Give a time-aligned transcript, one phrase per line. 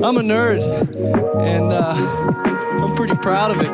[0.00, 0.62] I'm a nerd,
[1.44, 1.92] and uh,
[2.84, 3.68] I'm pretty proud of it.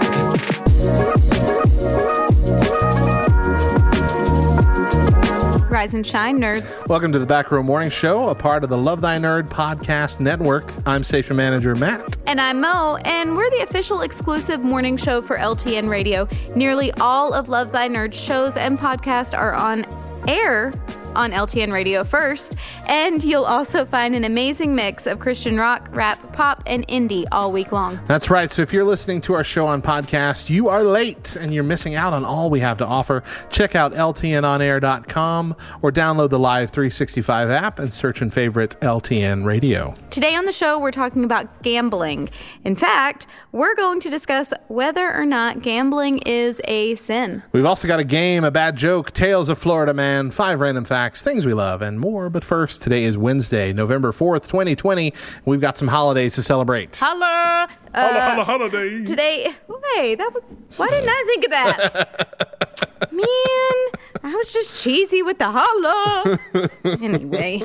[5.70, 6.88] Rise and shine, nerds.
[6.88, 10.18] Welcome to the Back Row Morning Show, a part of the Love Thy Nerd podcast
[10.18, 10.72] network.
[10.86, 12.16] I'm station manager Matt.
[12.26, 16.26] And I'm Mo, and we're the official exclusive morning show for LTN Radio.
[16.56, 19.84] Nearly all of Love Thy Nerd shows and podcasts are on
[20.26, 20.72] air
[21.14, 26.32] on LTN Radio first, and you'll also find an amazing mix of Christian rock, rap,
[26.32, 28.00] pop, and indie all week long.
[28.06, 28.50] That's right.
[28.50, 31.94] So if you're listening to our show on podcast, you are late and you're missing
[31.94, 33.22] out on all we have to offer.
[33.50, 39.94] Check out ltnonair.com or download the Live 365 app and search and favorite LTN Radio.
[40.10, 42.30] Today on the show, we're talking about gambling.
[42.64, 47.42] In fact, we're going to discuss whether or not gambling is a sin.
[47.52, 51.03] We've also got a game, a bad joke, tales of Florida man, five random facts,
[51.12, 52.30] things we love, and more.
[52.30, 55.12] But first, today is Wednesday, November 4th, 2020.
[55.44, 56.96] We've got some holidays to celebrate.
[56.96, 57.68] Holla!
[57.94, 59.04] Holla, holiday.
[59.04, 60.42] Today, wait, that was,
[60.76, 63.10] why didn't I think of that?
[63.12, 66.38] Man, I was just cheesy with the holla.
[66.84, 67.62] anyway,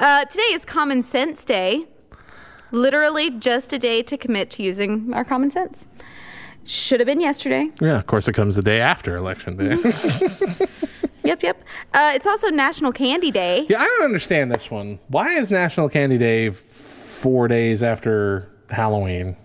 [0.00, 1.86] uh, today is Common Sense Day.
[2.72, 5.86] Literally just a day to commit to using our common sense.
[6.64, 7.70] Should have been yesterday.
[7.80, 9.76] Yeah, of course, it comes the day after Election Day.
[11.24, 11.62] Yep, yep.
[11.94, 13.66] Uh, it's also National Candy Day.
[13.68, 14.98] Yeah, I don't understand this one.
[15.08, 19.36] Why is National Candy Day four days after Halloween?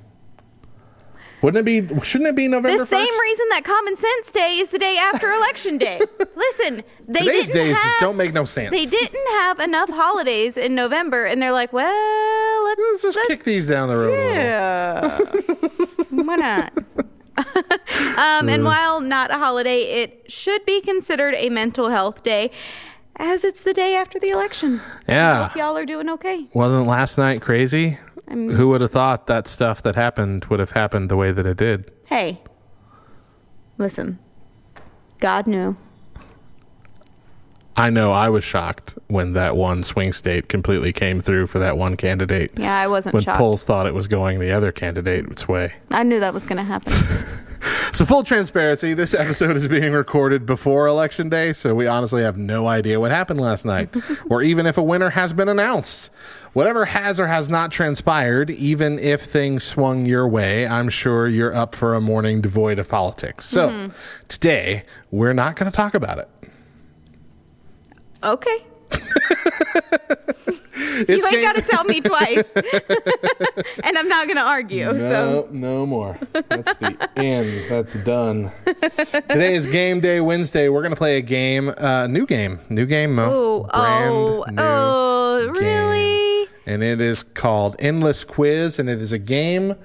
[1.44, 2.02] Wouldn't it be?
[2.02, 2.76] Shouldn't it be November?
[2.80, 6.02] The same reason that Common Sense Day is the day after Election Day.
[6.36, 8.72] Listen, they Today's didn't days have, just don't make no sense.
[8.72, 13.28] They didn't have enough holidays in November, and they're like, well, let's, Let's just let's
[13.28, 14.18] kick these down the road.
[14.18, 14.36] a little.
[14.36, 16.24] Yeah.
[16.26, 16.74] Why not?
[18.18, 22.52] Um, and while not a holiday, it should be considered a mental health day,
[23.16, 24.82] as it's the day after the election.
[25.08, 25.48] Yeah.
[25.48, 26.48] Hope y'all are doing okay.
[26.54, 27.98] Wasn't last night crazy?
[28.30, 31.58] Who would have thought that stuff that happened would have happened the way that it
[31.58, 31.92] did?
[32.06, 32.42] Hey,
[33.78, 34.20] listen.
[35.20, 35.78] God knew.
[37.78, 41.78] I know I was shocked when that one swing state completely came through for that
[41.78, 42.52] one candidate.
[42.58, 43.38] Yeah, I wasn't when shocked.
[43.38, 45.74] polls thought it was going the other candidate's way.
[45.92, 46.94] I knew that was going to happen.
[47.94, 52.38] So, full transparency, this episode is being recorded before Election Day, so we honestly have
[52.38, 53.96] no idea what happened last night,
[54.30, 56.12] or even if a winner has been announced.
[56.54, 61.56] Whatever has or has not transpired, even if things swung your way, I'm sure you're
[61.56, 63.46] up for a morning devoid of politics.
[63.46, 63.96] So, mm-hmm.
[64.28, 66.30] today, we're not going to talk about it.
[68.24, 68.66] okay.
[70.78, 72.44] You ain't game- got to tell me twice.
[73.84, 74.86] and I'm not going to argue.
[74.94, 76.20] So, No, no more.
[76.34, 77.66] That's the end.
[77.70, 78.52] That's done.
[79.28, 80.70] Today is game day Wednesday.
[80.70, 83.28] We're gonna play a game, uh, new game, new game, Mo.
[83.30, 85.64] oh, Brand oh, oh, game.
[85.64, 86.48] really?
[86.66, 89.76] And it is called Endless Quiz, and it is a game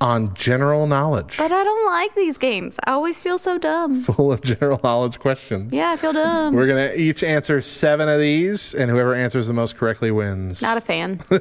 [0.00, 2.78] on general knowledge, But I don't like these games.
[2.84, 3.94] I always feel so dumb.
[4.02, 5.72] full of general knowledge questions.
[5.72, 6.54] Yeah, I feel dumb.
[6.54, 10.62] We're gonna each answer seven of these, and whoever answers the most correctly wins.
[10.62, 11.20] Not a fan.
[11.30, 11.38] All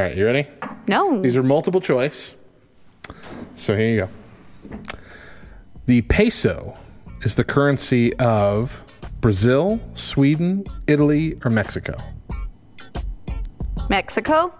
[0.00, 0.46] right, you ready?
[0.88, 1.20] No.
[1.20, 2.34] These are multiple choice.
[3.56, 4.00] So here you
[4.72, 4.78] go.
[5.86, 6.76] The peso
[7.22, 8.82] is the currency of
[9.20, 12.00] Brazil, Sweden, Italy, or Mexico.
[13.88, 14.54] Mexico?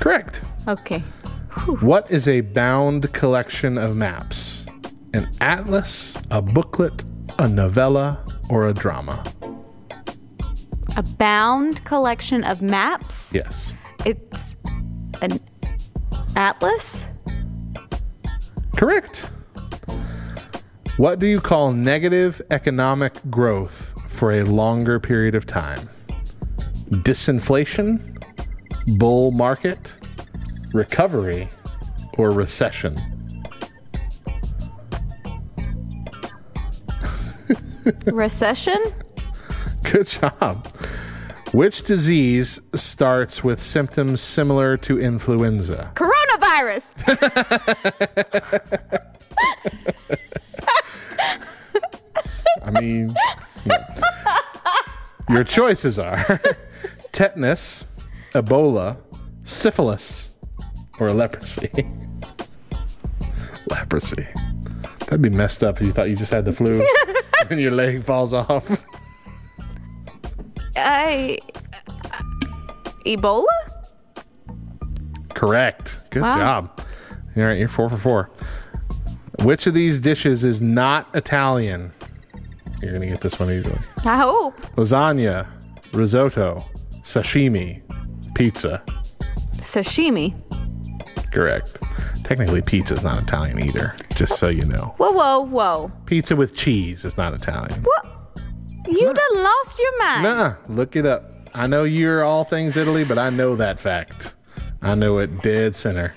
[0.00, 0.42] Correct.
[0.66, 1.02] Okay.
[1.80, 4.66] What is a bound collection of maps?
[5.14, 7.04] An atlas, a booklet,
[7.38, 9.24] a novella, or a drama?
[10.96, 13.32] A bound collection of maps?
[13.32, 13.72] Yes.
[14.04, 14.56] It's
[15.22, 15.40] an
[16.36, 17.04] atlas?
[18.76, 19.30] Correct.
[20.96, 25.88] What do you call negative economic growth for a longer period of time?
[26.90, 28.22] Disinflation,
[28.98, 29.94] bull market,
[30.74, 31.48] recovery,
[32.18, 33.00] or recession?
[38.06, 38.82] Recession?
[39.84, 40.66] Good job.
[41.52, 45.92] Which disease starts with symptoms similar to influenza?
[45.94, 46.84] Coronavirus!
[52.64, 53.14] I mean,
[55.28, 56.40] your choices are
[57.12, 57.84] tetanus,
[58.34, 58.96] Ebola,
[59.44, 60.30] syphilis,
[61.00, 61.70] or leprosy?
[63.68, 64.26] leprosy.
[65.00, 66.84] That'd be messed up if you thought you just had the flu
[67.50, 68.84] and your leg falls off.
[70.76, 71.38] I.
[71.76, 73.44] Uh, Ebola?
[75.34, 76.00] Correct.
[76.10, 76.36] Good Wow.
[76.36, 76.80] job.
[77.36, 78.30] All right, you're four for four.
[79.42, 81.92] Which of these dishes is not Italian?
[82.80, 83.78] You're gonna get this one easily.
[84.04, 84.58] I hope.
[84.76, 85.46] Lasagna,
[85.92, 86.64] risotto,
[87.02, 87.82] sashimi,
[88.34, 88.82] pizza.
[89.56, 90.34] Sashimi.
[91.34, 91.78] Correct.
[92.22, 93.94] Technically, pizza is not Italian either.
[94.14, 95.92] Just so you know, Whoa, whoa, whoa.
[96.06, 97.82] pizza with cheese is not Italian.
[97.82, 98.06] What?
[98.88, 100.22] You done lost your mind.
[100.22, 101.30] Nah, look it up.
[101.54, 104.34] I know you're all things Italy, but I know that fact.
[104.80, 106.14] I know it dead center.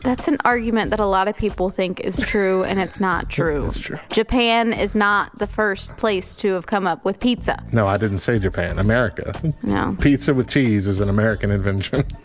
[0.00, 3.66] That's an argument that a lot of people think is true, and it's not true.
[3.66, 3.98] It's true.
[4.10, 7.62] Japan is not the first place to have come up with pizza.
[7.72, 8.78] No, I didn't say Japan.
[8.78, 9.32] America.
[9.62, 9.96] No.
[10.00, 12.04] Pizza with cheese is an American invention.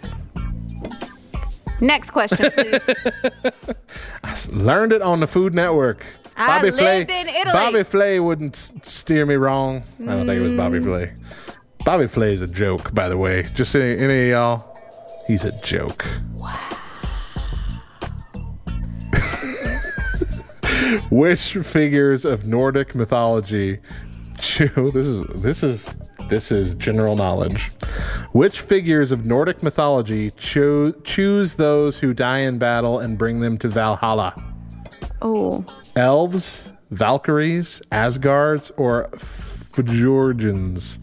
[1.81, 2.79] Next question, please.
[4.23, 6.05] I learned it on the Food Network.
[6.37, 7.51] I lived in Italy.
[7.53, 9.83] Bobby Flay wouldn't steer me wrong.
[10.01, 10.83] I don't think it was Bobby Mm.
[10.83, 11.13] Flay.
[11.83, 13.47] Bobby Flay is a joke, by the way.
[13.55, 14.77] Just any, any of y'all,
[15.27, 16.05] he's a joke.
[21.09, 23.79] Which figures of Nordic mythology?
[24.39, 25.85] Cho- this is this is
[26.31, 27.71] this is general knowledge.
[28.31, 33.57] Which figures of Nordic mythology cho- choose those who die in battle and bring them
[33.59, 34.33] to Valhalla?
[35.21, 35.65] Oh,
[35.97, 40.97] elves, Valkyries, Asgards, or Fjorgens.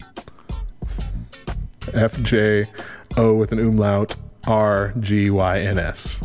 [1.93, 2.67] F J
[3.15, 4.15] O with an umlaut
[4.47, 6.19] R G Y N S.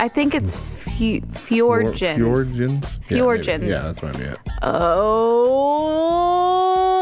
[0.00, 2.18] I think it's fu- Fjordgens.
[2.18, 2.98] Fjorgens?
[3.08, 3.18] Yeah.
[3.18, 3.68] Fjorgens.
[3.68, 4.38] Yeah, that's might be it.
[4.60, 6.24] Oh,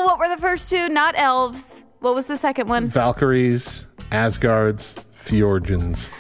[0.04, 0.88] what were the first two?
[0.88, 1.84] Not elves.
[2.00, 2.86] What was the second one?
[2.88, 6.10] Valkyries, Asgards, Fjorgens.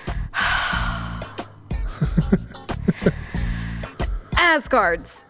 [4.36, 5.24] Asgards.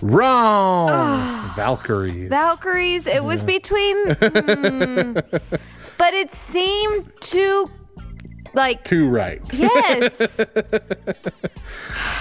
[0.00, 1.50] Wrong!
[1.54, 2.28] Valkyries.
[2.28, 3.06] Valkyries.
[3.06, 3.96] It was between.
[4.14, 5.12] hmm.
[5.98, 7.70] but it seemed too.
[8.54, 8.84] Like.
[8.84, 9.42] Two right.
[9.52, 10.40] Yes.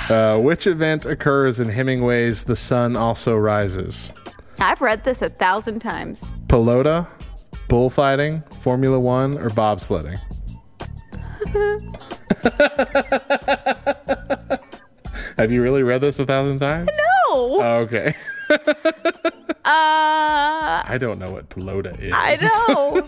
[0.09, 4.11] Uh, which event occurs in Hemingway's The Sun Also Rises?
[4.59, 6.21] I've read this a thousand times.
[6.47, 7.07] Pelota,
[7.69, 10.19] bullfighting, Formula One, or bobsledding?
[15.37, 16.87] Have you really read this a thousand times?
[16.87, 17.61] No.
[17.61, 18.15] Oh, okay.
[19.71, 22.13] Uh, I don't know what pelota is.
[22.15, 22.35] I
[22.67, 23.07] know.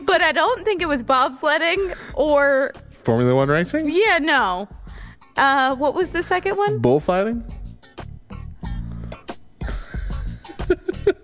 [0.04, 2.72] but I don't think it was bobsledding or.
[3.04, 3.88] Formula One racing?
[3.88, 4.68] Yeah, no.
[5.36, 6.78] Uh, what was the second one?
[6.80, 7.44] Bullfighting?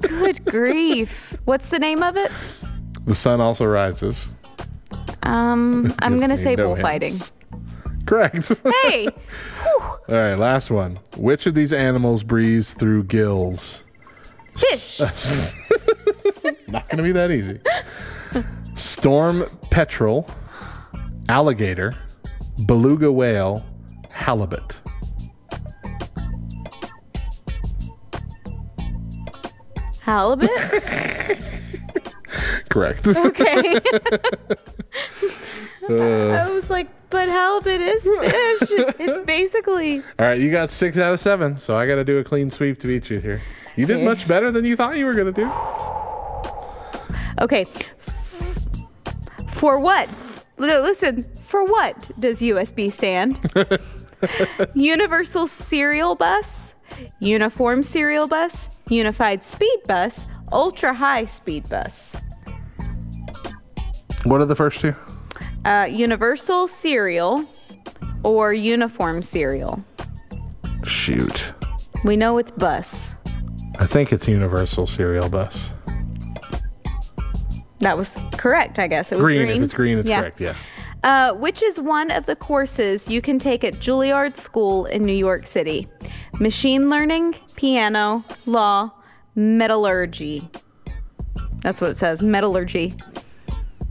[0.01, 1.37] Good grief.
[1.45, 2.31] What's the name of it?
[3.05, 4.29] The sun also rises.
[5.23, 7.13] Um, I'm gonna say no bullfighting.
[7.13, 7.33] hints.
[8.07, 8.53] Correct.
[8.85, 9.09] Hey,
[9.65, 10.99] All right, last one.
[11.17, 13.81] Which of these animals breathes through gills?
[14.57, 15.01] Fish.
[16.69, 17.61] Not going to be that easy.
[18.75, 20.29] Storm petrel,
[21.29, 21.95] alligator,
[22.67, 23.65] beluga whale,
[24.11, 24.81] halibut.
[30.01, 30.51] Halibut.
[32.69, 33.07] Correct.
[33.07, 33.79] Okay.
[35.89, 38.94] I was like, but halibut is fish.
[38.99, 39.99] It's basically.
[40.19, 42.51] All right, you got six out of seven, so I got to do a clean
[42.51, 43.43] sweep to beat you here.
[43.76, 45.50] You did much better than you thought you were going to do.
[47.41, 47.67] Okay.
[49.48, 50.08] For what?
[50.58, 53.41] Listen, for what does USB stand?
[54.74, 56.74] Universal Serial Bus,
[57.20, 62.14] Uniform Serial Bus, Unified Speed Bus, Ultra High Speed Bus.
[64.24, 64.94] What are the first two?
[65.64, 67.44] Uh, universal Serial
[68.22, 69.82] or Uniform Serial.
[70.84, 71.55] Shoot.
[72.05, 73.14] We know it's bus.
[73.82, 75.72] I think it's Universal Serial Bus.
[77.81, 79.10] That was correct, I guess.
[79.10, 79.56] It was Green, green.
[79.56, 80.20] if it's green, it's Yeah.
[80.20, 80.55] correct, yeah.
[81.03, 85.12] Uh, which is one of the courses you can take at Juilliard School in New
[85.12, 85.89] York City?
[86.39, 88.93] Machine learning, piano, law,
[89.34, 90.48] metallurgy.
[91.62, 92.93] That's what it says metallurgy.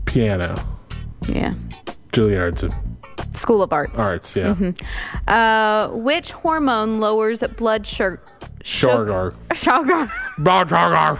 [0.06, 0.56] Piano.
[1.28, 1.52] Yeah.
[2.14, 2.72] Juilliard's of
[3.34, 3.98] School of Arts.
[3.98, 4.54] arts, yeah.
[5.28, 8.22] Uh, which hormone lowers blood sugar?
[8.64, 9.34] Sugar.
[9.54, 10.10] Sugar.
[10.38, 11.18] Blood sugar.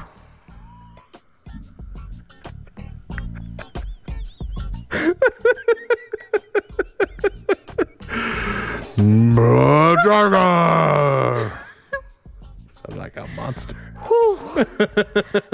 [9.34, 11.52] Blood sugar.
[12.70, 13.76] Sounds like a monster.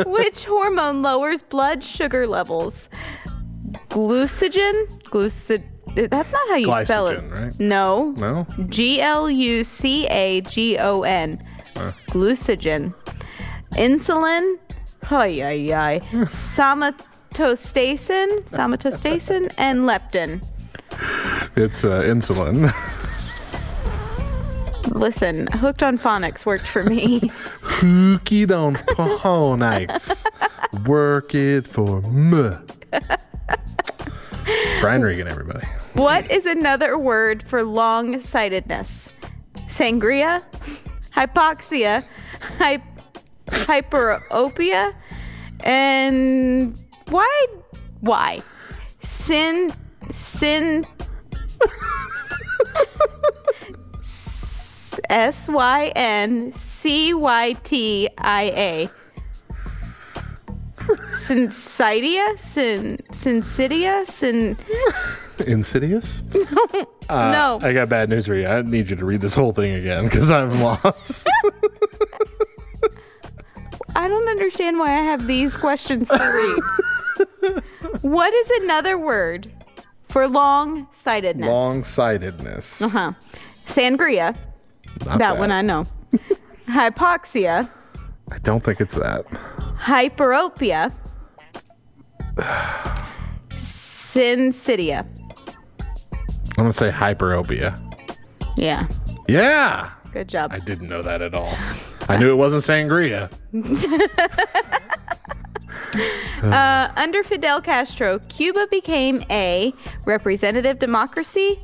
[0.06, 2.88] Which hormone lowers blood sugar levels?
[3.88, 5.02] Glucogen?
[5.04, 5.62] Glucid.
[5.94, 7.20] That's not how you spell it.
[7.20, 7.60] Glycogen, right?
[7.60, 8.10] No.
[8.12, 8.46] No?
[8.66, 11.42] G L U C A G O N.
[12.08, 12.94] Glucogen.
[13.72, 14.56] Insulin.
[15.10, 15.98] oh, yeah, yeah.
[16.30, 18.48] Somatostatin.
[18.48, 20.40] Somatostatin and leptin.
[21.56, 22.72] It's uh, insulin.
[24.94, 27.20] Listen, hooked on phonics worked for me.
[27.20, 30.24] Hookie on phonics.
[30.86, 32.50] Work it for me.
[34.80, 35.66] Brian Regan, everybody.
[35.94, 39.08] what is another word for long sightedness?
[39.66, 40.42] Sangria?
[41.18, 42.04] Hypoxia?
[42.58, 42.82] Hy-
[43.48, 44.94] hyperopia?
[45.64, 47.46] And why?
[48.00, 48.40] Why?
[49.02, 49.72] Sin.
[50.12, 50.84] Sin.
[55.10, 58.90] S Y N C Y T I A.
[60.88, 62.38] Syncytia?
[62.38, 62.98] Sin.
[63.10, 64.06] Syncytia?
[64.06, 64.56] Sin.
[65.46, 66.22] Insidious?
[67.08, 67.58] no.
[67.62, 68.46] I got bad news for you.
[68.46, 71.28] I need you to read this whole thing again because I'm lost.
[73.94, 76.60] I don't understand why I have these questions to
[77.42, 77.62] read.
[78.02, 79.50] what is another word
[80.08, 81.48] for long sightedness?
[81.48, 82.80] Long sightedness.
[82.80, 83.12] Uh huh.
[83.66, 84.36] Sangria.
[85.04, 85.86] that one I know.
[86.66, 87.70] Hypoxia.
[88.30, 89.24] I don't think it's that.
[89.78, 90.92] Hyperopia.
[93.60, 95.06] Syncytia.
[96.56, 97.78] I'm going to say hyperopia.
[98.56, 98.86] Yeah.
[99.28, 99.90] Yeah.
[100.12, 100.52] Good job.
[100.52, 101.54] I didn't know that at all.
[102.08, 103.30] I knew it wasn't sangria.
[106.42, 109.72] Uh, under Fidel Castro, Cuba became a
[110.04, 111.58] representative democracy,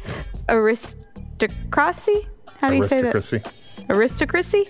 [0.48, 2.26] aristocracy.
[2.60, 3.14] How do you say that?
[3.14, 3.42] Aristocracy.
[3.88, 4.64] Aristocracy?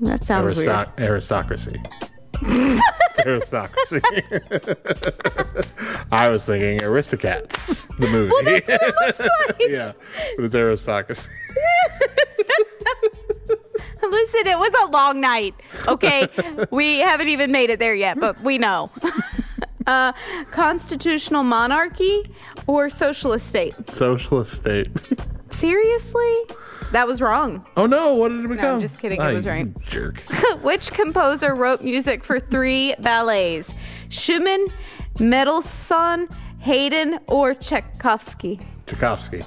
[0.00, 0.88] That sounds weird.
[0.98, 1.80] Aristocracy.
[2.42, 4.00] It's aristocracy.
[6.10, 8.32] I was thinking Aristocats, the movie.
[9.72, 9.92] yeah,
[10.36, 11.28] but it's aristocracy.
[14.02, 15.54] Listen, it was a long night.
[15.86, 16.28] Okay,
[16.70, 18.90] we haven't even made it there yet, but we know.
[19.86, 20.12] uh,
[20.50, 22.30] constitutional monarchy
[22.66, 23.74] or socialist state?
[23.90, 24.88] Socialist state.
[25.50, 26.34] Seriously?
[26.92, 27.66] That was wrong.
[27.76, 28.14] Oh no!
[28.14, 28.76] What did it become?
[28.76, 29.66] I'm just kidding, it was right.
[29.86, 30.20] Jerk.
[30.62, 33.74] Which composer wrote music for three ballets?
[34.08, 34.66] Schumann,
[35.18, 36.28] Mendelssohn,
[36.60, 38.58] Haydn, or Tchaikovsky?
[38.86, 39.42] Tchaikovsky.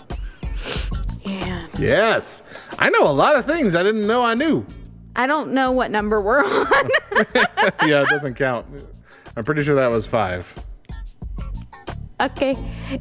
[1.23, 1.67] Yeah.
[1.79, 2.43] Yes,
[2.77, 4.65] I know a lot of things I didn't know I knew.
[5.15, 6.67] I don't know what number we're on.
[7.87, 8.67] yeah, it doesn't count.
[9.35, 10.53] I'm pretty sure that was five.
[12.19, 12.55] okay.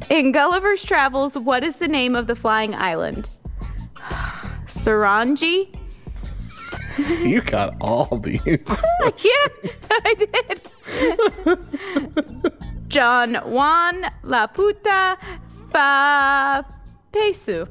[0.09, 3.29] In Gulliver's Travels, what is the name of the flying island?
[4.65, 5.75] Sarangi?
[6.97, 8.39] You got all these.
[8.45, 9.47] yeah,
[9.91, 10.61] I did.
[12.87, 15.17] John Juan La Puta
[15.69, 16.65] Fa
[17.11, 17.67] Pesu.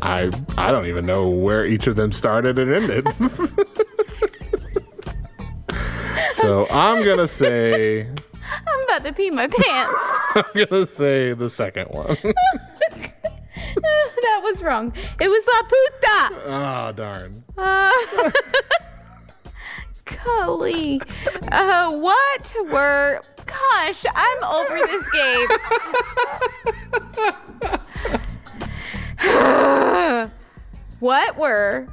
[0.00, 3.06] I I don't even know where each of them started and ended.
[6.30, 8.08] so I'm gonna say
[8.66, 9.94] I'm about to pee my pants.
[10.36, 12.16] I'm gonna say the second one.
[13.76, 14.92] that was wrong.
[15.20, 16.30] It was Laputa.
[16.46, 17.44] oh darn.
[17.56, 17.90] Uh,
[20.24, 21.00] golly.
[21.50, 23.22] Uh, what were.
[23.46, 25.48] Gosh, I'm over this game.
[31.00, 31.86] what were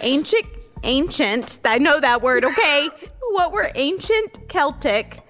[0.00, 0.46] ancient.
[0.84, 1.60] Ancient.
[1.64, 2.88] I know that word, okay?
[3.30, 5.20] What were ancient Celtic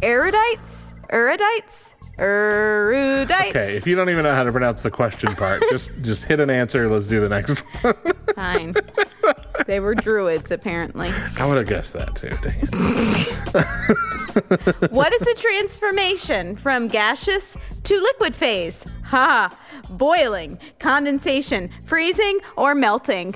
[0.00, 0.92] erudites?
[1.10, 1.95] Erudites?
[2.18, 3.50] Erudites?
[3.50, 6.40] Okay, if you don't even know how to pronounce the question part, just just hit
[6.40, 6.88] an answer.
[6.88, 7.94] Let's do the next one.
[8.34, 8.74] Fine.
[9.66, 11.10] they were druids, apparently.
[11.38, 12.30] I would have guessed that too.
[12.42, 12.58] Dang
[14.82, 14.90] it.
[14.92, 18.84] What is the transformation from gaseous to liquid phase?
[19.04, 19.56] Ha!
[19.90, 23.34] Boiling, condensation, freezing, or melting?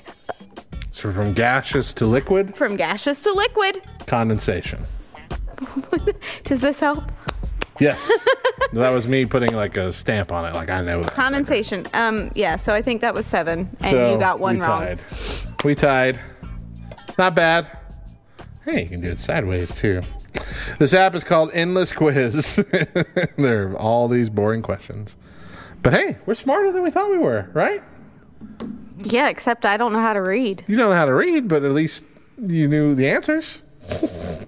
[0.90, 3.82] So from gaseous to liquid, From gaseous to liquid.
[4.06, 4.84] condensation.
[6.44, 7.04] Does this help?
[7.80, 8.28] Yes,
[8.75, 10.54] that was me putting like a stamp on it.
[10.54, 11.12] Like I know that.
[11.12, 11.87] Condensation.
[11.94, 14.80] Um, yeah, so I think that was seven, and So you got one wrong.
[14.80, 14.96] we wrong.
[14.99, 15.64] Tied.
[15.64, 16.20] We tied.
[17.18, 17.66] Not bad.
[18.64, 20.02] Hey, you can do it sideways too.
[20.78, 22.56] This app is called Endless Quiz.
[23.37, 25.16] there are all these boring questions.
[25.82, 27.82] But hey, we're smarter than we thought we were, right?
[28.99, 30.64] Yeah, except I don't know how to read.
[30.68, 32.04] You don't know how to read, but at least
[32.38, 33.62] you knew the answers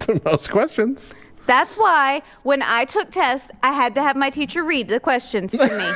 [0.00, 1.14] to most questions.
[1.46, 5.52] That's why when I took tests, I had to have my teacher read the questions
[5.52, 5.92] to me.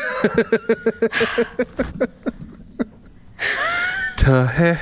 [4.17, 4.79] Tahe,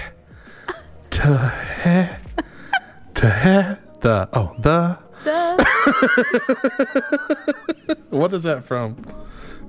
[1.11, 2.19] tahe,
[3.13, 5.67] tahe, the oh the the.
[8.11, 8.97] What is that from?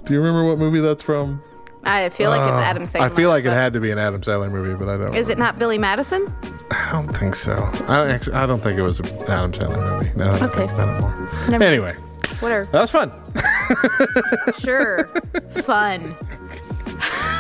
[0.06, 1.42] Do you remember what movie that's from?
[1.86, 3.02] I feel like it's Adam Sandler.
[3.02, 4.98] Uh, I feel like it but- had to be an Adam Sandler movie, but I
[4.98, 5.16] don't.
[5.16, 6.34] Is it not Billy Madison?
[6.72, 7.54] I don't think so.
[7.88, 8.34] I don't actually.
[8.34, 10.12] I don't think it was an Adam Sandler movie.
[10.18, 10.48] No, Okay.
[10.66, 11.30] think about it more.
[11.50, 11.96] Never- Anyway,
[12.40, 12.66] Whatever.
[12.72, 13.12] that was fun.
[14.60, 15.08] Sure.
[15.52, 16.16] Fun.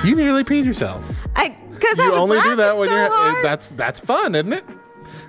[0.03, 1.03] You nearly peed yourself.
[1.35, 3.07] I because I You was only do that laughing when so you're.
[3.09, 3.43] hard.
[3.45, 4.63] That's that's fun, isn't it?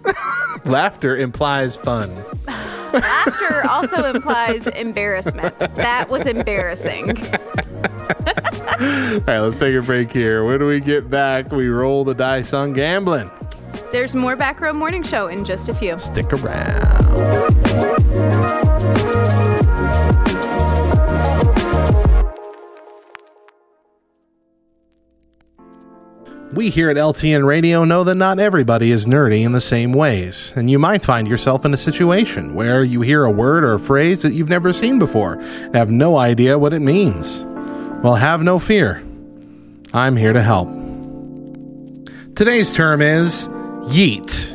[0.65, 2.15] Laughter implies fun.
[2.93, 5.59] Laughter also implies embarrassment.
[5.59, 7.17] That was embarrassing.
[8.79, 10.45] All right, let's take a break here.
[10.45, 11.51] When do we get back?
[11.51, 13.31] We roll the dice on gambling.
[13.91, 15.99] There's more Back Row Morning Show in just a few.
[15.99, 16.77] Stick around.
[26.53, 30.53] We here at LTN Radio know that not everybody is nerdy in the same ways,
[30.57, 33.81] and you might find yourself in a situation where you hear a word or a
[33.81, 37.45] phrase that you've never seen before and have no idea what it means.
[38.07, 39.03] Well, have no fear.
[39.93, 40.69] I'm here to help.
[42.37, 43.49] Today's term is
[43.89, 44.55] yeet.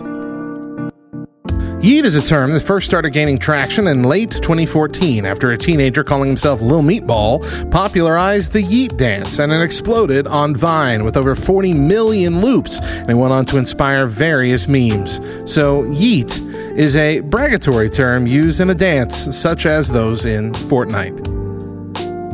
[1.82, 6.02] Yeet is a term that first started gaining traction in late 2014 after a teenager
[6.02, 11.36] calling himself Lil Meatball popularized the Yeet dance and it exploded on Vine with over
[11.36, 15.16] 40 million loops and it went on to inspire various memes.
[15.44, 21.28] So, Yeet is a bragatory term used in a dance such as those in Fortnite.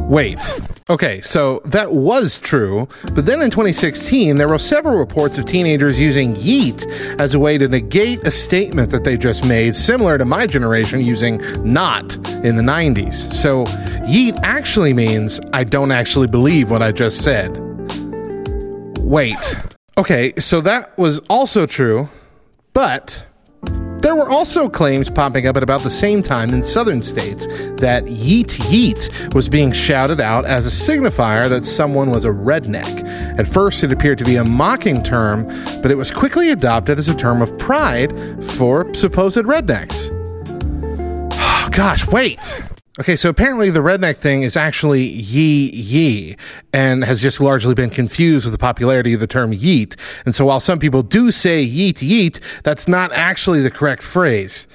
[0.08, 0.38] Wait.
[0.90, 6.00] Okay, so that was true, but then in 2016, there were several reports of teenagers
[6.00, 6.86] using yeet
[7.20, 11.02] as a way to negate a statement that they just made, similar to my generation
[11.02, 12.16] using not
[12.46, 13.34] in the 90s.
[13.34, 13.66] So,
[14.06, 17.58] yeet actually means I don't actually believe what I just said.
[19.00, 19.60] Wait.
[19.98, 22.08] Okay, so that was also true,
[22.72, 23.26] but
[24.02, 28.06] there were also claims popping up at about the same time in southern states that
[28.06, 33.08] yeet yeet was being shouted out as a signifier that someone was a redneck.
[33.40, 35.46] At first, it appeared to be a mocking term,
[35.82, 38.12] but it was quickly adopted as a term of pride
[38.44, 40.10] for supposed rednecks.
[41.72, 42.62] Gosh, wait.
[43.00, 46.36] Okay, so apparently the redneck thing is actually yee yee
[46.74, 49.96] and has just largely been confused with the popularity of the term yeet.
[50.26, 54.66] And so while some people do say yeet yeet, that's not actually the correct phrase.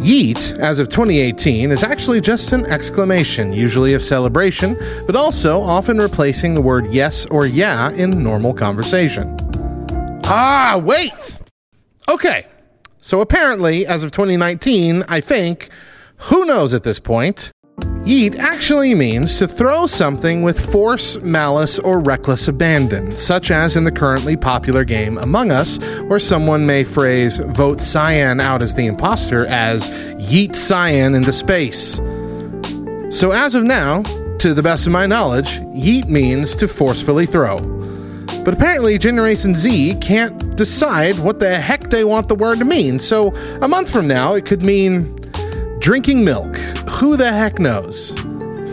[0.00, 5.98] Yeet, as of 2018, is actually just an exclamation, usually of celebration, but also often
[5.98, 9.36] replacing the word yes or yeah in normal conversation.
[10.24, 11.40] Ah, wait!
[12.10, 12.46] Okay,
[13.00, 15.68] so apparently, as of 2019, I think,
[16.22, 17.50] who knows at this point,
[18.04, 23.84] yeet actually means to throw something with force, malice, or reckless abandon, such as in
[23.84, 28.86] the currently popular game Among Us, where someone may phrase vote Cyan out as the
[28.86, 31.96] imposter as yeet Cyan into space.
[33.16, 34.02] So as of now,
[34.38, 37.58] to the best of my knowledge, yeet means to forcefully throw.
[38.44, 42.98] But apparently, Generation Z can't decide what the heck they want the word to mean.
[42.98, 45.19] So, a month from now, it could mean
[45.80, 46.56] drinking milk.
[46.90, 48.14] Who the heck knows?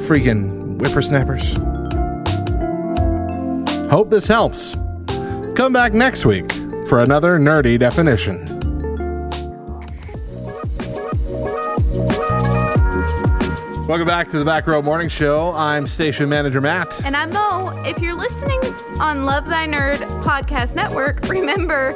[0.07, 1.53] Freaking whippersnappers.
[3.89, 4.75] Hope this helps.
[5.55, 6.51] Come back next week
[6.87, 8.45] for another nerdy definition.
[13.87, 15.53] Welcome back to the Back Row Morning Show.
[15.55, 17.05] I'm station manager Matt.
[17.05, 17.69] And I'm Mo.
[17.85, 18.59] If you're listening
[18.99, 21.93] on Love Thy Nerd Podcast Network, remember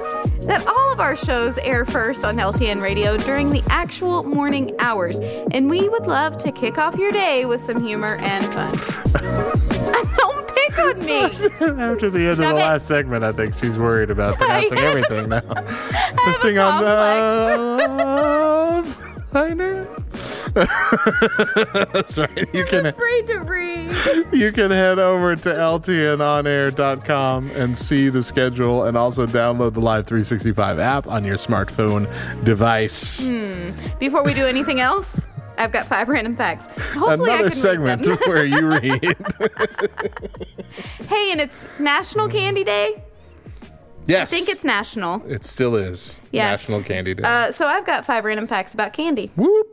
[0.48, 5.20] that all of our shows air first on LTN Radio during the actual morning hours.
[5.20, 8.72] And we would love to kick off your day with some humor and fun.
[10.18, 11.22] Don't pick on me.
[11.22, 12.54] After the end of the it.
[12.54, 15.42] last segment, I think she's worried about pronouncing everything now.
[15.48, 16.88] I have Sing a on the
[19.34, 20.01] liner.
[20.54, 22.48] That's right.
[22.54, 23.96] You can Afraid to breathe.
[24.34, 30.08] you can head over to ltnonair.com and see the schedule and also download the Live
[30.08, 32.08] 365 app on your smartphone
[32.44, 33.26] device.
[34.00, 35.26] Before we do anything else,
[35.58, 36.66] I've got five random facts.
[36.94, 39.04] Hopefully I Another can segment where you read.
[41.08, 43.04] hey, and it's National Candy Day.
[44.08, 44.32] yes.
[44.32, 45.22] I think it's national.
[45.28, 46.50] it still is Yeah.
[46.52, 47.24] National Candy Day.
[47.24, 49.32] Uh, so I've got five random facts about candy.
[49.36, 49.68] Whoop.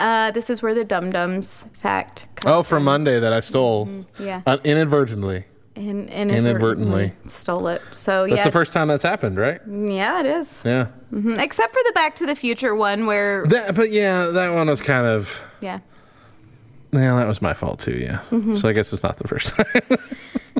[0.00, 3.88] Uh, this is where the Dum Dums fact comes Oh, from Monday that I stole
[4.20, 4.42] Yeah.
[4.46, 5.44] uh, inadvertently.
[5.74, 7.12] in, inadvertently.
[7.26, 7.82] stole it.
[7.92, 9.60] So That's yeah, the first time that's happened, right?
[9.68, 10.62] yeah, it is.
[10.64, 10.88] Yeah.
[11.12, 11.38] Mhm.
[11.38, 14.80] Except for the Back to the Future one, where That, but yeah, that one was
[14.82, 15.42] kind of.
[15.60, 15.78] yeah,
[16.92, 17.92] Yeah, that was my fault too.
[17.92, 18.20] Yeah.
[18.30, 18.54] Mm-hmm.
[18.56, 19.66] So I guess it's not the first time.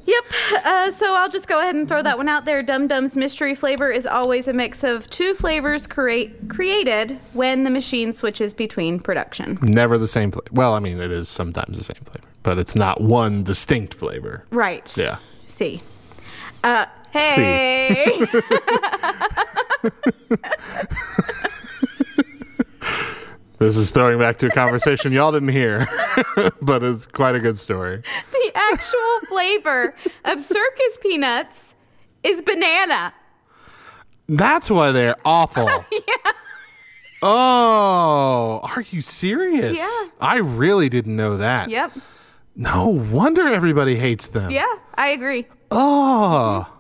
[0.08, 0.24] Yep.
[0.64, 2.62] Uh, so I'll just go ahead and throw that one out there.
[2.62, 7.70] Dum Dum's mystery flavor is always a mix of two flavors create, created when the
[7.70, 9.58] machine switches between production.
[9.60, 10.32] Never the same.
[10.50, 14.46] Well, I mean, it is sometimes the same flavor, but it's not one distinct flavor.
[14.50, 14.96] Right.
[14.96, 15.18] Yeah.
[15.46, 15.82] See.
[16.64, 18.26] Uh, hey.
[23.58, 25.88] This is throwing back to a conversation y'all didn't hear,
[26.62, 28.02] but it's quite a good story.
[28.52, 31.74] the actual flavor of circus peanuts
[32.22, 33.14] is banana.
[34.28, 35.68] That's why they're awful.
[35.90, 36.32] Yeah.
[37.20, 39.76] Oh, are you serious?
[39.76, 40.04] Yeah.
[40.20, 41.68] I really didn't know that.
[41.68, 41.90] Yep.
[42.54, 44.52] No wonder everybody hates them.
[44.52, 45.46] Yeah, I agree.
[45.72, 46.72] Oh.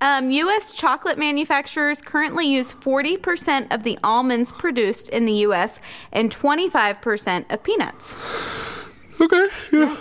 [0.00, 0.74] Um, U.S.
[0.74, 5.80] chocolate manufacturers currently use 40% of the almonds produced in the U.S.
[6.12, 8.16] and 25% of peanuts.
[9.20, 9.46] Okay.
[9.72, 9.96] Yeah.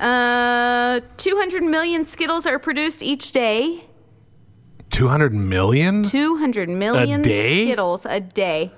[0.00, 3.84] Uh, 200 million Skittles are produced each day.
[4.90, 6.02] 200 million?
[6.02, 7.64] 200 million a day?
[7.66, 8.72] Skittles a day.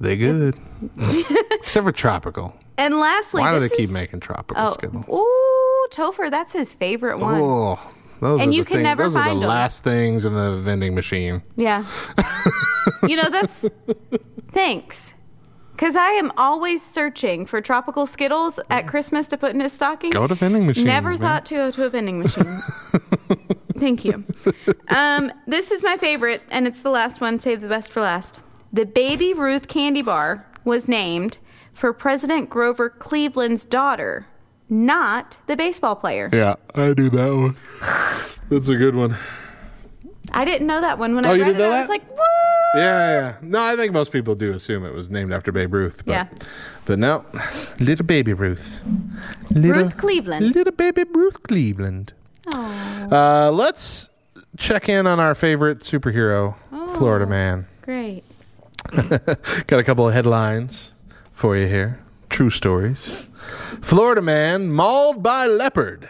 [0.00, 0.56] They good.
[1.52, 2.54] Except for tropical.
[2.78, 5.04] And lastly, Why do they this keep making tropical Oh, Skittles?
[5.12, 7.40] ooh, Topher, that's his favorite one.
[7.40, 7.78] Oh,
[8.20, 9.48] those And are you the can thing- never Those are find the 'em.
[9.50, 11.42] last things in the vending machine.
[11.56, 11.84] Yeah.
[13.06, 13.66] you know, that's.
[14.52, 15.14] Thanks.
[15.80, 20.10] Because I am always searching for tropical Skittles at Christmas to put in a stocking.
[20.10, 20.84] Go to vending machines.
[20.84, 21.18] Never man.
[21.18, 22.60] thought to go to a vending machine.
[23.78, 24.22] Thank you.
[24.88, 27.40] Um, this is my favorite, and it's the last one.
[27.40, 28.42] Save the best for last.
[28.70, 31.38] The Baby Ruth candy bar was named
[31.72, 34.26] for President Grover Cleveland's daughter,
[34.68, 36.28] not the baseball player.
[36.30, 37.56] Yeah, I do that one.
[38.50, 39.16] That's a good one.
[40.32, 41.60] I didn't know that one when Oh, I read it.
[41.60, 42.26] I was like, what?
[42.76, 42.80] Yeah,
[43.20, 43.34] yeah.
[43.42, 46.04] No, I think most people do assume it was named after Babe Ruth.
[46.04, 46.28] But, Yeah.
[46.84, 47.24] But no,
[47.80, 48.82] little baby Ruth.
[49.50, 50.54] Little, Ruth Cleveland.
[50.54, 52.12] Little baby Ruth Cleveland.
[52.54, 54.08] Uh, let's
[54.56, 56.54] check in on our favorite superhero,
[56.96, 57.66] Florida Man.
[57.82, 58.22] Great.
[59.66, 60.92] Got a couple of headlines
[61.32, 62.00] for you here.
[62.28, 63.28] True stories.
[63.82, 66.08] Florida man mauled by leopard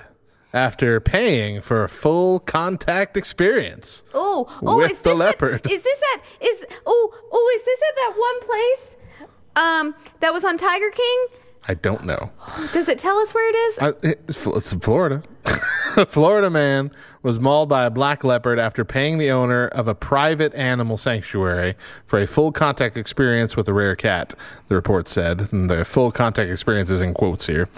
[0.52, 4.02] after paying for a full contact experience.
[4.14, 5.66] Oh, oh, With is the this leopard.
[5.66, 8.96] At, is this at is oh oh is this at that one place
[9.56, 11.26] um that was on Tiger King?
[11.68, 12.31] I don't know.
[12.73, 13.79] Does it tell us where it is?
[13.79, 15.23] Uh, it's it's Florida.
[15.96, 16.90] a Florida man
[17.23, 21.75] was mauled by a black leopard after paying the owner of a private animal sanctuary
[22.07, 24.35] for a full contact experience with a rare cat,
[24.68, 25.53] the report said.
[25.53, 27.68] And the full contact experience is in quotes here.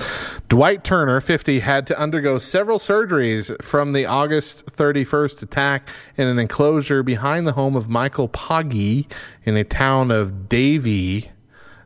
[0.48, 6.38] Dwight Turner, 50, had to undergo several surgeries from the August 31st attack in an
[6.38, 9.06] enclosure behind the home of Michael Poggi
[9.44, 11.31] in a town of Davie.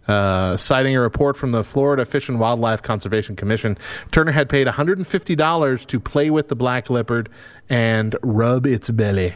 [0.09, 3.77] Uh, citing a report from the Florida Fish and Wildlife Conservation Commission,
[4.13, 7.29] Turner had paid $150 to play with the black leopard
[7.69, 9.35] and rub its belly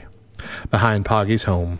[0.70, 1.78] behind Poggi's home.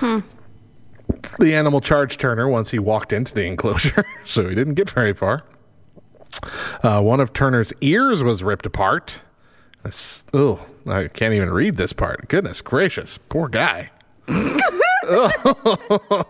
[0.00, 5.14] The animal charged Turner once he walked into the enclosure, so he didn't get very
[5.14, 5.44] far.
[6.82, 9.22] Uh, one of Turner's ears was ripped apart.
[10.32, 12.28] Oh, I can't even read this part.
[12.28, 13.90] Goodness gracious, poor guy.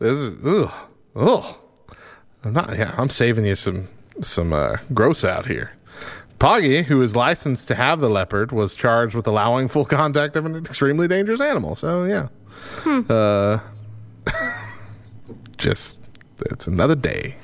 [0.00, 0.72] This is ugh,
[1.16, 1.56] ugh.
[2.44, 2.76] I'm not.
[2.76, 3.88] Yeah, I'm saving you some
[4.20, 5.72] some uh, gross out here.
[6.38, 10.44] Poggi, who is licensed to have the leopard, was charged with allowing full contact of
[10.44, 11.74] an extremely dangerous animal.
[11.76, 12.28] So yeah,
[13.08, 13.60] uh,
[15.56, 15.98] just
[16.50, 17.36] it's another day,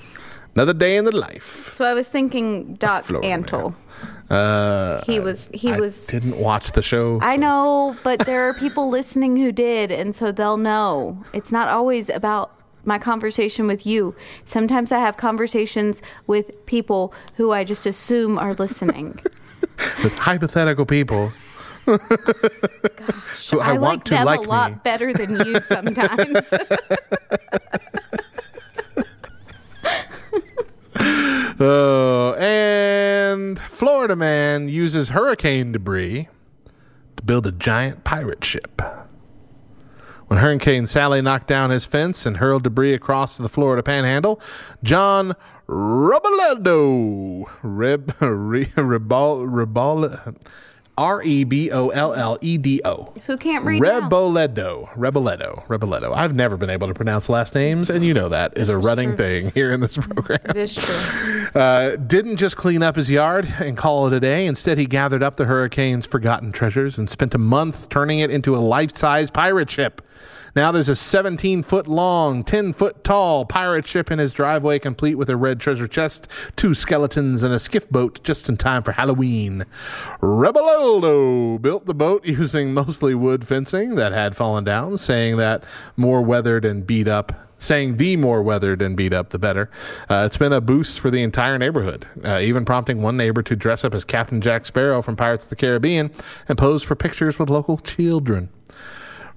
[0.54, 1.72] another day in the life.
[1.72, 3.74] so I was thinking Doc Antle.
[4.28, 7.18] Uh, He was he I was didn't watch the show.
[7.22, 11.22] I know, but there are people listening who did, and so they'll know.
[11.32, 12.52] It's not always about
[12.84, 14.14] my conversation with you.
[14.46, 19.18] Sometimes I have conversations with people who I just assume are listening.
[20.02, 21.32] with hypothetical people.
[21.84, 26.52] who I, I, want like to them like a lot better than you sometimes.
[31.62, 36.28] Oh, and Florida man uses hurricane debris
[37.16, 38.80] to build a giant pirate ship.
[40.30, 44.40] When Hurricane Sally knocked down his fence and hurled debris across the Florida panhandle,
[44.80, 45.34] John
[45.68, 50.36] Rebolledo, Reb, Re, Rebol, Rebol,
[51.00, 53.10] R E B O L L E D O.
[53.26, 54.00] who can't read now?
[54.00, 56.14] Rebolledo, Rebolledo, Rebolledo.
[56.14, 59.16] I've never been able to pronounce last names, and you know that is a running
[59.16, 61.46] thing here in this program It is true.
[61.54, 64.46] uh, didn't just clean up his yard and call it a day.
[64.46, 68.54] Instead, he gathered up the hurricane's forgotten treasures and spent a month turning it into
[68.54, 70.02] a life size pirate ship.
[70.56, 75.14] Now there's a 17 foot long, 10 foot tall pirate ship in his driveway, complete
[75.14, 78.92] with a red treasure chest, two skeletons, and a skiff boat just in time for
[78.92, 79.64] Halloween.
[80.20, 85.62] Rebelildo built the boat using mostly wood fencing that had fallen down, saying that
[85.96, 89.70] more weathered and beat up saying the more weathered and beat up, the better.
[90.08, 93.54] Uh, it's been a boost for the entire neighborhood, uh, even prompting one neighbor to
[93.54, 96.10] dress up as Captain Jack Sparrow from Pirates of the Caribbean
[96.48, 98.48] and pose for pictures with local children.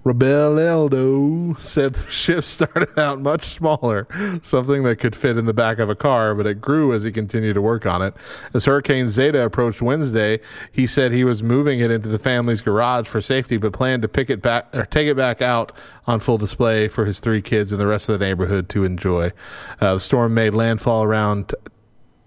[0.04, 4.08] Rebelildo said the ship started out much smaller,
[4.42, 7.12] something that could fit in the back of a car, but it grew as he
[7.12, 8.13] continued to work on it.
[8.54, 13.08] As Hurricane Zeta approached Wednesday, he said he was moving it into the family's garage
[13.08, 15.72] for safety, but planned to pick it back or take it back out
[16.06, 19.32] on full display for his three kids and the rest of the neighborhood to enjoy.
[19.80, 21.54] Uh, the storm made landfall around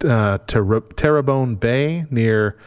[0.03, 2.57] uh, Terrebonne Bay near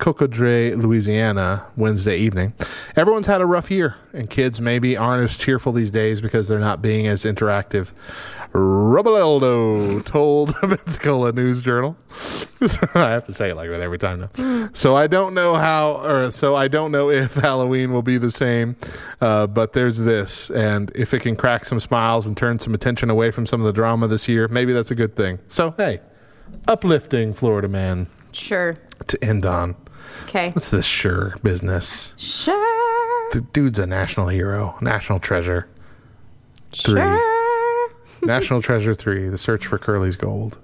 [0.00, 2.54] Cocodrie, Louisiana, Wednesday evening.
[2.96, 6.58] Everyone's had a rough year, and kids maybe aren't as cheerful these days because they're
[6.58, 7.92] not being as interactive.
[8.52, 11.96] Rubeleldo told the Pensacola News Journal.
[12.94, 14.70] I have to say it like that every time now.
[14.72, 18.30] So I don't know how, or so I don't know if Halloween will be the
[18.30, 18.76] same,
[19.20, 23.10] uh, but there's this, and if it can crack some smiles and turn some attention
[23.10, 25.38] away from some of the drama this year, maybe that's a good thing.
[25.48, 26.00] So hey,
[26.66, 28.76] uplifting Florida man Sure.
[29.06, 29.76] to end on.
[30.24, 30.50] Okay.
[30.50, 32.14] What's this sure business?
[32.16, 33.30] Sure.
[33.32, 35.68] The dude's a national hero, national treasure.
[36.72, 37.00] Three.
[37.00, 37.20] Sure.
[38.22, 40.58] National Treasure 3, The Search for Curly's Gold.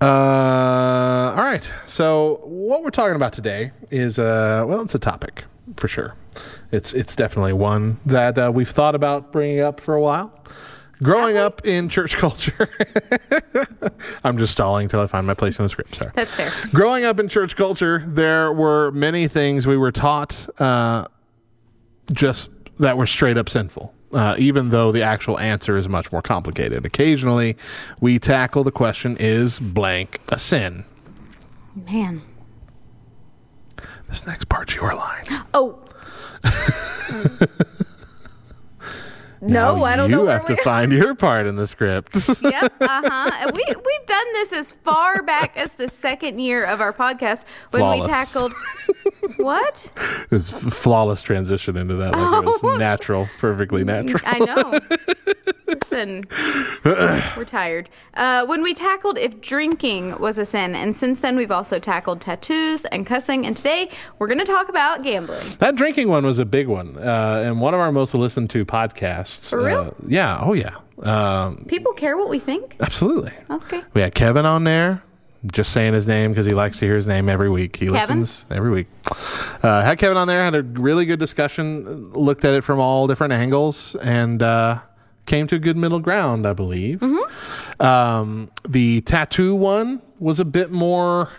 [0.00, 1.72] Uh, all right.
[1.86, 5.44] So, what we're talking about today is, uh, well, it's a topic
[5.76, 6.14] for sure.
[6.70, 10.32] It's, it's definitely one that uh, we've thought about bringing up for a while.
[11.02, 12.68] Growing up in church culture,
[14.24, 15.96] I'm just stalling till I find my place in the script.
[15.96, 16.10] Sorry.
[16.14, 16.50] That's fair.
[16.70, 21.06] Growing up in church culture, there were many things we were taught uh,
[22.12, 26.22] just that were straight up sinful, uh, even though the actual answer is much more
[26.22, 26.86] complicated.
[26.86, 27.56] Occasionally,
[28.00, 30.84] we tackle the question is blank a sin?
[31.74, 32.22] Man.
[34.08, 35.24] This next part's your line.
[35.54, 35.82] Oh.
[39.46, 40.24] no, Now I don't you know.
[40.24, 42.16] where have to find your part in the script.
[42.42, 42.72] yep.
[42.80, 43.50] Uh huh.
[43.54, 48.00] We we've done this as far back as the second year of our podcast when
[48.00, 48.52] we tackled
[49.36, 49.90] what?
[50.30, 52.12] it's a flawless transition into that.
[52.12, 54.22] Like it was natural, perfectly natural.
[54.24, 54.78] I know.
[55.96, 56.26] Listen,
[56.84, 57.88] we're tired.
[58.12, 62.20] Uh, when we tackled if drinking was a sin, and since then we've also tackled
[62.20, 65.46] tattoos and cussing, and today we're going to talk about gambling.
[65.58, 68.66] That drinking one was a big one, uh, and one of our most listened to
[68.66, 69.48] podcasts.
[69.48, 69.78] For real?
[69.78, 70.38] Uh, yeah.
[70.42, 70.76] Oh, yeah.
[71.02, 72.76] Um, People care what we think.
[72.80, 73.32] absolutely.
[73.50, 73.82] Okay.
[73.94, 75.02] We had Kevin on there.
[75.52, 77.76] Just saying his name because he likes to hear his name every week.
[77.76, 78.20] He Kevin?
[78.20, 78.88] listens every week.
[79.62, 83.06] Uh, had Kevin on there, had a really good discussion, looked at it from all
[83.06, 84.80] different angles, and uh,
[85.26, 87.02] came to a good middle ground, I believe.
[87.80, 91.30] Um, the tattoo one was a bit more,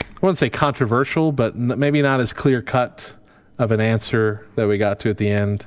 [0.00, 3.14] I wouldn't say controversial, but n- maybe not as clear cut
[3.58, 5.66] of an answer that we got to at the end.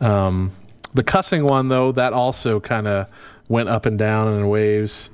[0.00, 0.52] Um,
[0.92, 3.06] the cussing one, though, that also kind of
[3.48, 5.10] went up and down in waves.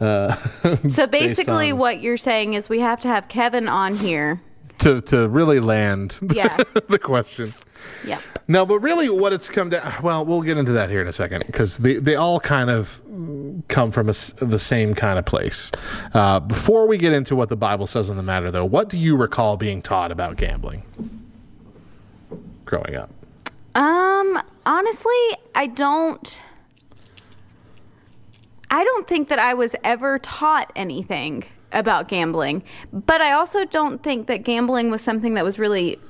[0.00, 0.34] Uh,
[0.88, 4.40] So basically, what you're saying is we have to have Kevin on here.
[4.78, 6.56] to to really land Yeah.
[6.88, 7.52] the question.
[8.06, 8.22] Yep.
[8.50, 10.02] No, but really, what it's come down.
[10.02, 13.00] Well, we'll get into that here in a second because they they all kind of
[13.68, 14.12] come from a
[14.44, 15.70] the same kind of place.
[16.14, 18.98] Uh, before we get into what the Bible says on the matter, though, what do
[18.98, 20.82] you recall being taught about gambling
[22.64, 23.10] growing up?
[23.76, 26.42] Um, honestly, I don't.
[28.68, 34.02] I don't think that I was ever taught anything about gambling, but I also don't
[34.02, 36.00] think that gambling was something that was really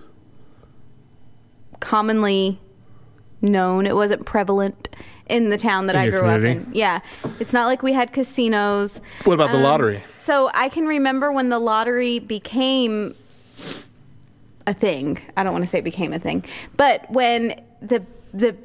[1.81, 2.59] commonly
[3.43, 3.87] known.
[3.87, 4.89] It wasn't prevalent
[5.29, 6.67] in the town that In I your grew up community?
[6.67, 6.75] in.
[6.75, 7.01] Yeah.
[7.39, 9.01] It's not like we had casinos.
[9.25, 10.03] What about the Um, lottery?
[10.19, 13.15] So I can remember when the lottery became
[14.67, 15.19] a thing.
[15.37, 16.45] I don't want to say it became a thing,
[16.77, 18.03] but when the
[18.35, 18.57] the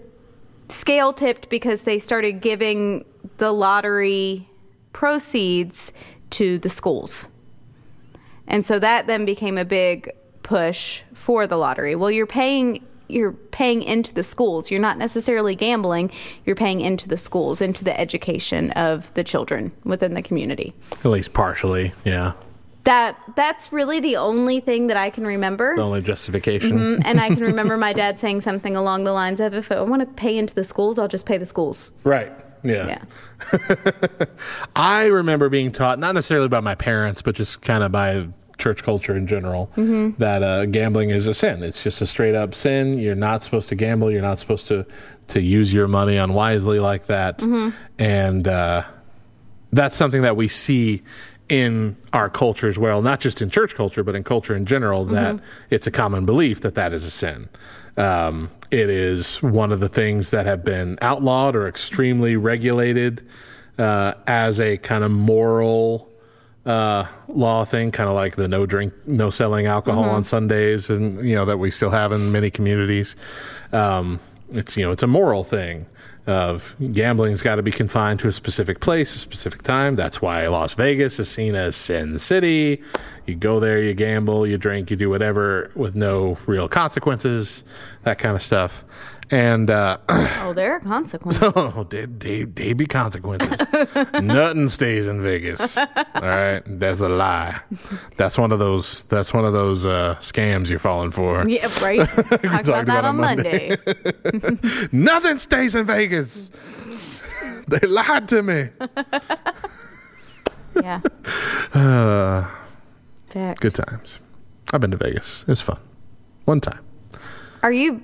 [0.70, 3.06] scale tipped because they started giving
[3.38, 4.48] the lottery
[4.94, 5.92] proceeds
[6.32, 7.28] to the schools.
[8.48, 10.12] And so that then became a big
[10.44, 11.96] push for the lottery.
[11.96, 14.72] Well, you're paying you're paying into the schools.
[14.72, 16.12] You're not necessarily gambling.
[16.46, 20.74] You're paying into the schools, into the education of the children within the community.
[20.92, 22.34] At least partially, yeah.
[22.84, 25.76] That that's really the only thing that I can remember.
[25.76, 26.78] The only justification.
[26.78, 29.82] Mm, and I can remember my dad saying something along the lines of if I
[29.82, 31.92] want to pay into the schools, I'll just pay the schools.
[32.04, 32.32] Right.
[32.64, 33.00] Yeah.
[33.52, 33.86] Yeah.
[34.76, 38.84] I remember being taught, not necessarily by my parents, but just kind of by church
[38.84, 40.22] culture in general Mm-hmm.
[40.22, 41.64] that uh, gambling is a sin.
[41.64, 42.98] It's just a straight up sin.
[42.98, 44.12] You're not supposed to gamble.
[44.12, 44.86] You're not supposed to
[45.28, 47.40] to use your money unwisely like that.
[47.40, 47.70] Mm-hmm.
[48.00, 48.84] And uh,
[49.74, 51.02] that's something that we see
[51.50, 55.06] in our culture as well, not just in church culture, but in culture in general,
[55.06, 55.40] that
[55.70, 57.50] it's a common belief that that is a sin.
[57.98, 63.28] Um, it is one of the things that have been outlawed or extremely regulated
[63.78, 66.10] uh, as a kind of moral
[66.66, 71.24] uh, law thing, kind of like the no drink, no selling alcohol on Sundays, and
[71.24, 73.16] you know that we still have in many communities.
[73.72, 74.20] Um,
[74.52, 75.86] it's you know it's a moral thing
[76.28, 79.96] of gambling's got to be confined to a specific place, a specific time.
[79.96, 82.82] That's why Las Vegas is seen as Sin City.
[83.28, 87.64] You go there, you gamble, you drink, you do whatever with no real consequences,
[88.04, 88.84] that kind of stuff.
[89.32, 91.42] And uh, Oh, there are consequences.
[91.56, 93.50] Oh, they, they, they be consequences.
[94.22, 95.78] Nothing stays in Vegas.
[95.78, 97.60] All right, that's a lie.
[98.18, 99.04] That's one of those.
[99.04, 101.44] That's one of those uh, scams you're falling for.
[101.50, 102.00] yeah, right.
[102.08, 103.76] Talked about about that on on Monday.
[104.92, 106.50] Nothing stays in Vegas.
[107.68, 108.70] they lied to me.
[110.82, 111.02] yeah.
[113.30, 113.60] Fact.
[113.62, 114.20] Good times.
[114.72, 115.42] I've been to Vegas.
[115.44, 115.80] It was fun.
[116.46, 116.80] One time.
[117.64, 118.02] Are you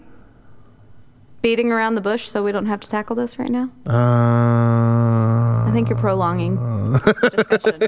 [1.41, 3.69] beating around the bush so we don't have to tackle this right now?
[3.85, 6.55] Uh, I think you're prolonging
[7.35, 7.81] discussion.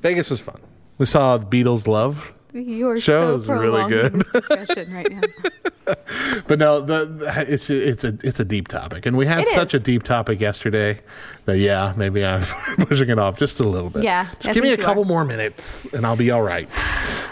[0.00, 0.60] Vegas was fun.
[0.98, 4.18] We saw Beatles Love You are Show so is really good.
[4.32, 5.20] discussion right now.
[6.46, 9.72] But no, the, it's it's a it's a deep topic, and we had It such
[9.72, 9.80] is.
[9.80, 10.98] a deep topic yesterday
[11.46, 12.42] that yeah, maybe I'm
[12.86, 14.02] pushing it off just a little bit.
[14.04, 15.06] Yeah, just give me a couple are.
[15.06, 16.68] more minutes, and I'll be all right.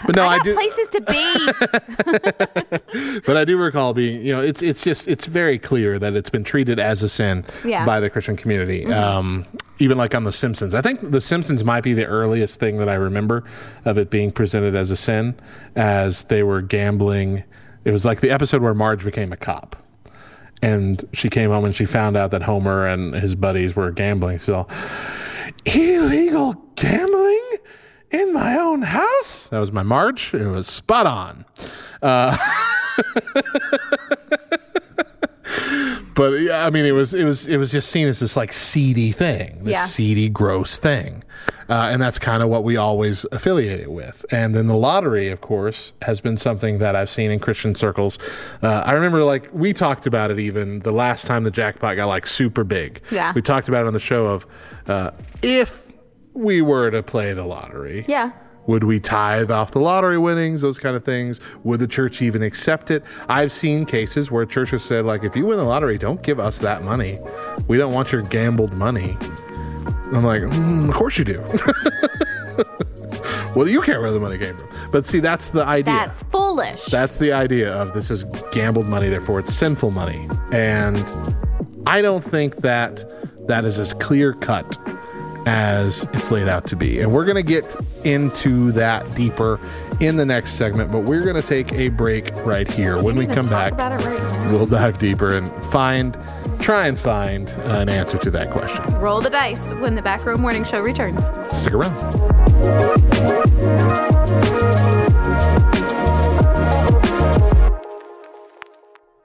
[0.07, 0.55] But no, I I, do.
[0.55, 3.21] places to be.
[3.25, 6.29] But I do recall being, you know, it's it's just it's very clear that it's
[6.29, 7.77] been treated as a sin Yeah.
[7.79, 7.85] Mm-hmm.
[7.85, 8.85] by the Christian community.
[8.91, 9.45] Um,
[9.79, 12.89] even like on The Simpsons, I think The Simpsons might be the earliest thing that
[12.89, 13.43] I remember
[13.85, 15.35] of it being presented as a sin,
[15.75, 17.43] as they were gambling.
[17.85, 19.75] It was like the episode where Marge became a cop.
[20.61, 24.39] And she came home and she found out that Homer and his buddies were gambling.
[24.39, 24.67] So,
[25.65, 27.43] illegal gambling
[28.09, 29.47] in my own house?
[29.49, 30.33] That was my Marge.
[30.33, 31.45] It was spot on.
[32.01, 32.35] Uh,
[36.17, 38.51] but yeah, I mean, it was it was it was just seen as this like
[38.51, 39.85] seedy thing, this Yeah.
[39.85, 41.23] seedy, gross thing,
[41.69, 44.25] uh, and that's kind of what we always affiliate it with.
[44.31, 48.17] And then the lottery, of course, has been something that I've seen in Christian circles.
[48.61, 52.07] Uh, I remember like we talked about it even the last time the jackpot got
[52.07, 53.01] like super big.
[53.11, 53.31] Yeah.
[53.33, 54.45] we talked about it on the show of
[54.87, 55.11] uh,
[55.43, 55.87] if
[56.33, 58.31] we were to play the lottery, Yeah.
[58.67, 61.39] Would we tithe off the lottery winnings, those kind of things?
[61.63, 63.03] Would the church even accept it?
[63.29, 66.59] I've seen cases where churches said, like, if you win the lottery, don't give us
[66.59, 67.19] that money.
[67.67, 69.17] We don't want your gambled money.
[70.13, 71.39] I'm like, mm, of course you do.
[73.53, 74.67] what do you care where the money came from?
[74.91, 75.93] But see, that's the idea.
[75.93, 76.85] That's foolish.
[76.85, 80.27] That's the idea of this is gambled money, therefore it's sinful money.
[80.51, 80.97] And
[81.87, 83.05] I don't think that
[83.47, 84.77] that is as clear cut
[85.47, 86.99] as it's laid out to be.
[86.99, 89.59] And we're going to get into that deeper
[90.01, 93.01] in the next segment, but we're going to take a break right here.
[93.01, 96.17] When we come back, right we'll dive deeper and find,
[96.59, 98.83] try and find an answer to that question.
[98.99, 101.25] Roll the dice when the Back Row Morning Show returns.
[101.57, 101.95] Stick around.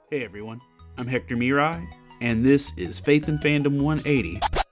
[0.09, 0.61] Hey everyone,
[0.97, 1.85] I'm Hector Miray,
[2.21, 4.62] and this is Faith and Fandom 180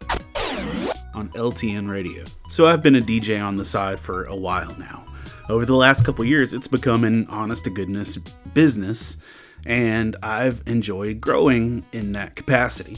[1.13, 2.23] on LTN Radio.
[2.49, 5.05] So I've been a DJ on the side for a while now.
[5.49, 8.17] Over the last couple years, it's become an honest to goodness
[8.53, 9.17] business,
[9.65, 12.97] and I've enjoyed growing in that capacity.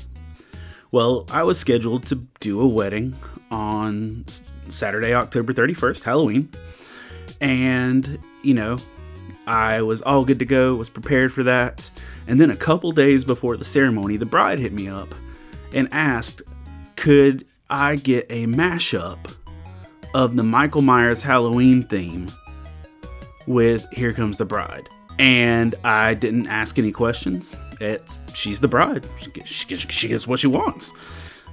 [0.91, 3.15] Well, I was scheduled to do a wedding
[3.49, 4.25] on
[4.67, 6.49] Saturday, October 31st, Halloween.
[7.41, 8.77] And, you know,
[9.47, 11.89] I was all good to go, was prepared for that.
[12.27, 15.13] And then a couple days before the ceremony, the bride hit me up
[15.73, 16.43] and asked,
[16.95, 19.17] could I get a mashup
[20.13, 22.27] of the Michael Myers Halloween theme
[23.47, 24.87] with Here Comes the Bride?
[25.17, 27.57] And I didn't ask any questions.
[27.81, 29.07] It's she's the bride.
[29.17, 29.49] She gets,
[29.91, 30.93] she gets, what she wants.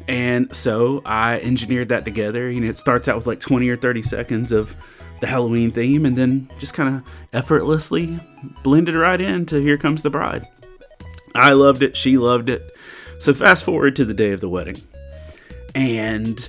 [0.09, 2.51] And so I engineered that together.
[2.51, 4.77] You know, it starts out with like 20 or 30 seconds of
[5.21, 7.03] the Halloween theme and then just kind of
[7.33, 8.21] effortlessly
[8.63, 10.47] blended right into Here Comes the Bride.
[11.35, 11.97] I loved it.
[11.97, 12.77] She loved it.
[13.19, 14.77] So fast forward to the day of the wedding.
[15.75, 16.49] And,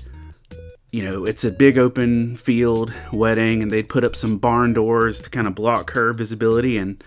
[0.91, 5.22] you know, it's a big open field wedding, and they'd put up some barn doors
[5.22, 6.78] to kind of block her visibility.
[6.78, 7.03] And,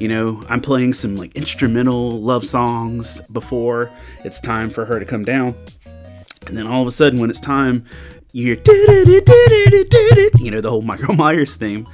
[0.00, 3.90] you know, I'm playing some like instrumental love songs before
[4.24, 5.54] it's time for her to come down.
[6.46, 7.84] And then all of a sudden, when it's time,
[8.32, 8.56] you hear
[10.38, 11.86] you know the whole Michael Myers theme,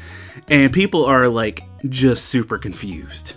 [0.48, 3.34] and people are like just super confused.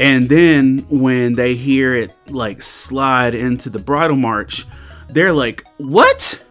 [0.00, 4.64] And then when they hear it like slide into the bridal march,
[5.10, 6.42] they're like, "What?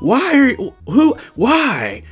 [0.00, 1.16] Why are you, who?
[1.34, 2.02] Why?"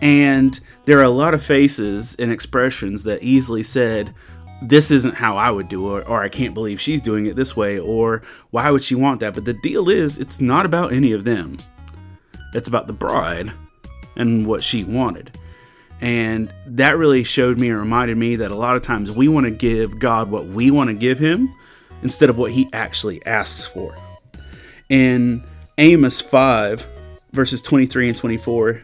[0.00, 4.14] And there are a lot of faces and expressions that easily said,
[4.62, 7.56] "This isn't how I would do it," or "I can't believe she's doing it this
[7.56, 11.12] way," or "Why would she want that?" But the deal is, it's not about any
[11.12, 11.58] of them.
[12.52, 13.52] It's about the bride
[14.16, 15.36] and what she wanted.
[16.00, 19.44] And that really showed me and reminded me that a lot of times we want
[19.44, 21.48] to give God what we want to give him
[22.02, 23.96] instead of what he actually asks for.
[24.88, 25.42] In
[25.78, 26.86] Amos 5,
[27.32, 28.80] verses 23 and 24,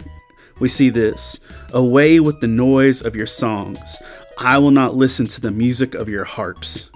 [0.59, 1.39] we see this
[1.73, 3.97] Away with the noise of your songs.
[4.39, 6.91] I will not listen to the music of your harps.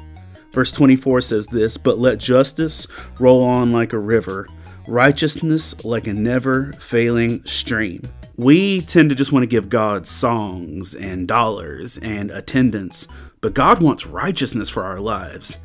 [0.51, 2.89] Verse 24 says this But let justice
[3.21, 4.49] roll on like a river,
[4.89, 8.03] righteousness like a never failing stream.
[8.37, 13.07] We tend to just want to give God songs and dollars and attendance,
[13.41, 15.59] but God wants righteousness for our lives.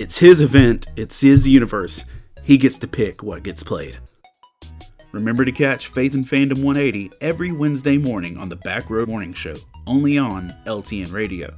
[0.00, 2.02] It's His event, it's His universe.
[2.48, 3.98] He gets to pick what gets played.
[5.12, 9.34] Remember to catch Faith and Fandom 180 every Wednesday morning on the Back Row Morning
[9.34, 11.54] Show, only on LTN Radio.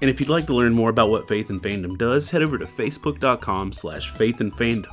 [0.00, 2.58] And if you'd like to learn more about what Faith and Fandom does, head over
[2.58, 4.86] to facebook.com slash faith and fandom,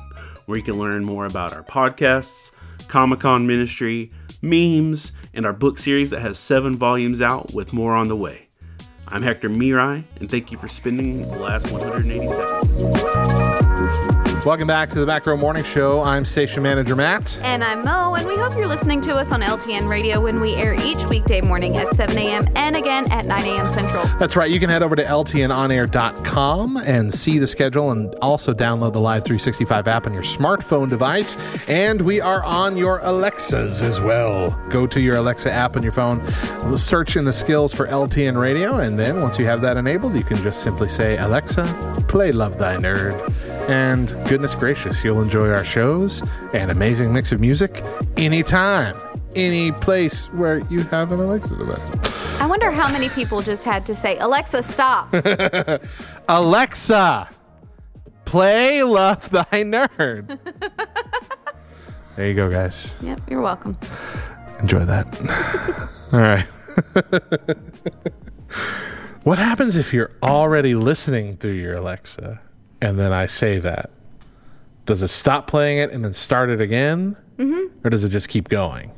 [0.46, 2.50] where you can learn more about our podcasts,
[2.88, 4.10] Comic Con ministry,
[4.42, 8.48] memes, and our book series that has seven volumes out with more on the way.
[9.06, 13.11] I'm Hector Miray, and thank you for spending the last 180 seconds.
[14.44, 16.02] Welcome back to the Back Row Morning Show.
[16.02, 17.38] I'm station manager Matt.
[17.42, 20.56] And I'm Mo, and we hope you're listening to us on LTN Radio when we
[20.56, 22.48] air each weekday morning at 7 a.m.
[22.56, 23.72] and again at 9 a.m.
[23.72, 24.04] Central.
[24.18, 24.50] That's right.
[24.50, 29.22] You can head over to ltnonair.com and see the schedule and also download the Live
[29.22, 31.36] 365 app on your smartphone device.
[31.68, 34.50] And we are on your Alexas as well.
[34.70, 36.20] Go to your Alexa app on your phone,
[36.76, 40.24] search in the skills for LTN Radio, and then once you have that enabled, you
[40.24, 43.32] can just simply say, Alexa, play Love Thy Nerd.
[43.68, 47.82] And goodness gracious, you'll enjoy our shows and amazing mix of music
[48.16, 48.96] anytime,
[49.36, 52.40] any place where you have an Alexa device.
[52.40, 55.14] I wonder how many people just had to say, Alexa, stop.
[56.28, 57.30] Alexa,
[58.24, 60.38] play Love Thy Nerd.
[62.16, 62.94] there you go, guys.
[63.00, 63.78] yep, you're welcome.
[64.58, 65.06] Enjoy that.
[66.12, 66.46] All right.
[69.22, 72.40] what happens if you're already listening through your Alexa
[72.82, 73.90] and then I say that?
[74.86, 77.16] Does it stop playing it and then start it again?
[77.38, 77.86] Mm-hmm.
[77.86, 78.90] Or does it just keep going?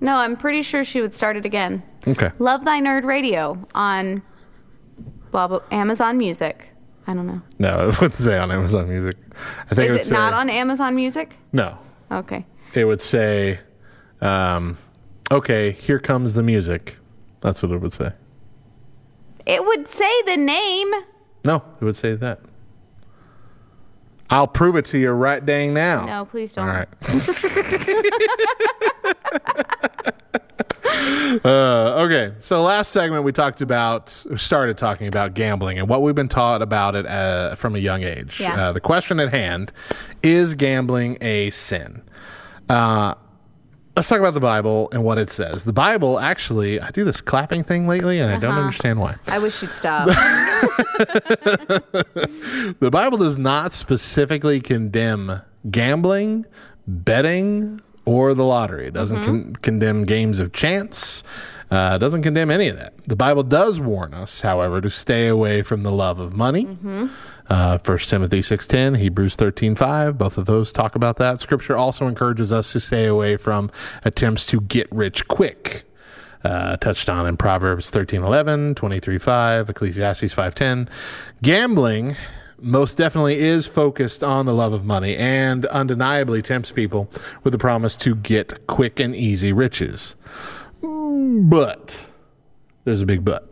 [0.00, 1.82] No, I'm pretty sure she would start it again.
[2.06, 2.30] Okay.
[2.38, 4.22] Love Thy Nerd Radio on
[5.32, 6.70] blah, blah, Amazon Music.
[7.06, 7.42] I don't know.
[7.58, 9.16] No, it would say on Amazon Music.
[9.70, 11.36] I think it would Is it say, not on Amazon Music?
[11.52, 11.76] No.
[12.12, 12.46] Okay.
[12.74, 13.58] It would say,
[14.20, 14.78] um,
[15.32, 16.96] okay, here comes the music.
[17.40, 18.12] That's what it would say.
[19.46, 20.92] It would say the name.
[21.44, 22.40] No, it would say that.
[24.32, 26.06] I'll prove it to you right dang now.
[26.06, 26.66] No, please don't.
[26.66, 26.88] All right.
[31.44, 36.14] uh, okay, so last segment we talked about, started talking about gambling and what we've
[36.14, 38.40] been taught about it uh, from a young age.
[38.40, 38.68] Yeah.
[38.68, 39.70] Uh, the question at hand
[40.22, 42.00] is gambling a sin?
[42.70, 43.14] Uh,
[43.96, 45.64] let's talk about the Bible and what it says.
[45.64, 48.60] The Bible actually, I do this clapping thing lately and I don't uh-huh.
[48.60, 49.16] understand why.
[49.28, 50.08] I wish you'd stop.
[52.80, 55.40] The Bible does not specifically condemn
[55.70, 56.46] gambling,
[56.86, 58.88] betting, or the lottery.
[58.88, 59.42] It doesn't mm-hmm.
[59.42, 61.22] con- condemn games of chance.
[61.72, 62.92] Uh, doesn't condemn any of that.
[63.04, 66.66] The Bible does warn us, however, to stay away from the love of money.
[67.48, 71.40] Uh, 1 Timothy 6.10, Hebrews 13.5, both of those talk about that.
[71.40, 73.70] Scripture also encourages us to stay away from
[74.04, 75.84] attempts to get rich quick
[76.44, 80.88] uh, touched on in Proverbs 13:11, 23:5, Ecclesiastes 5:10.
[81.42, 82.16] Gambling
[82.60, 87.10] most definitely is focused on the love of money and undeniably tempts people
[87.42, 90.14] with the promise to get quick and easy riches.
[90.82, 92.06] But
[92.84, 93.48] there's a big but.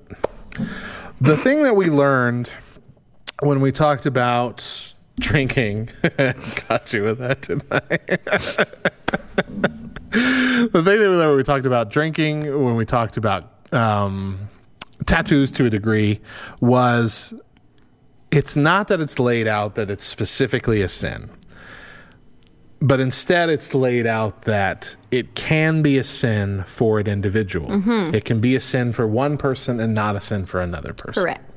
[1.20, 2.52] The thing that we learned
[3.42, 5.90] when we talked about drinking
[6.68, 7.70] got you with that tonight
[10.10, 14.48] the thing that we, we talked about drinking when we talked about um,
[15.06, 16.20] tattoos to a degree
[16.60, 17.34] was
[18.30, 21.30] it's not that it's laid out that it's specifically a sin
[22.82, 27.68] but instead it's laid out that it can be a sin for an individual
[28.14, 31.22] it can be a sin for one person and not a sin for another person
[31.22, 31.50] Correct.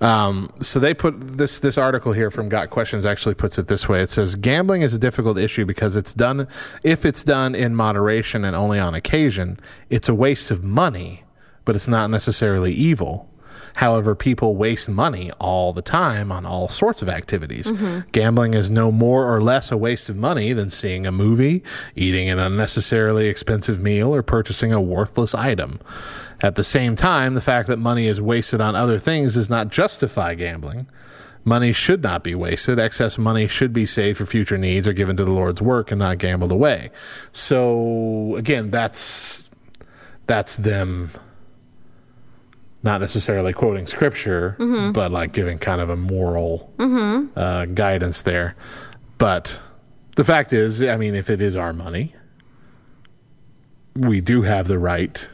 [0.00, 3.88] Um, so they put this this article here from Got Questions actually puts it this
[3.88, 4.02] way.
[4.02, 6.48] It says gambling is a difficult issue because it's done
[6.82, 9.58] if it's done in moderation and only on occasion,
[9.90, 11.24] it's a waste of money,
[11.64, 13.30] but it's not necessarily evil.
[13.76, 17.70] However, people waste money all the time on all sorts of activities.
[18.10, 21.62] Gambling is no more or less a waste of money than seeing a movie,
[21.94, 25.78] eating an unnecessarily expensive meal, or purchasing a worthless item.
[26.40, 29.68] At the same time, the fact that money is wasted on other things does not
[29.68, 30.86] justify gambling.
[31.44, 32.78] Money should not be wasted.
[32.78, 35.98] Excess money should be saved for future needs or given to the Lord's work and
[35.98, 36.90] not gambled away.
[37.30, 39.44] So again, that's
[40.26, 41.10] that's them
[42.86, 44.92] not necessarily quoting scripture, mm-hmm.
[44.92, 47.38] but like giving kind of a moral mm-hmm.
[47.38, 48.56] uh, guidance there.
[49.18, 49.58] But
[50.14, 52.14] the fact is, I mean, if it is our money,
[53.94, 55.28] we do have the right,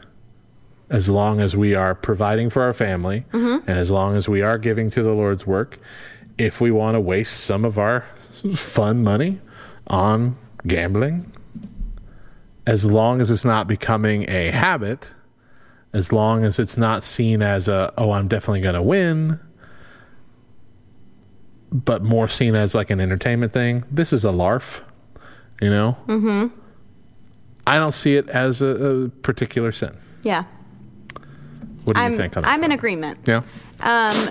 [0.89, 3.69] as long as we are providing for our family mm-hmm.
[3.69, 5.79] and as long as we are giving to the Lord's work,
[6.37, 8.05] if we want to waste some of our
[8.55, 9.39] fun money
[9.87, 10.35] on
[10.65, 11.31] gambling,
[12.65, 15.13] as long as it's not becoming a habit,
[15.93, 19.39] as long as it's not seen as a oh i'm definitely going to win
[21.71, 24.83] but more seen as like an entertainment thing this is a larf
[25.61, 26.47] you know mm-hmm.
[27.67, 28.65] i don't see it as a,
[29.05, 30.43] a particular sin Yeah.
[31.85, 33.19] what do you I'm, think on that I'm in agreement.
[33.25, 33.41] yeah
[33.79, 34.29] Um,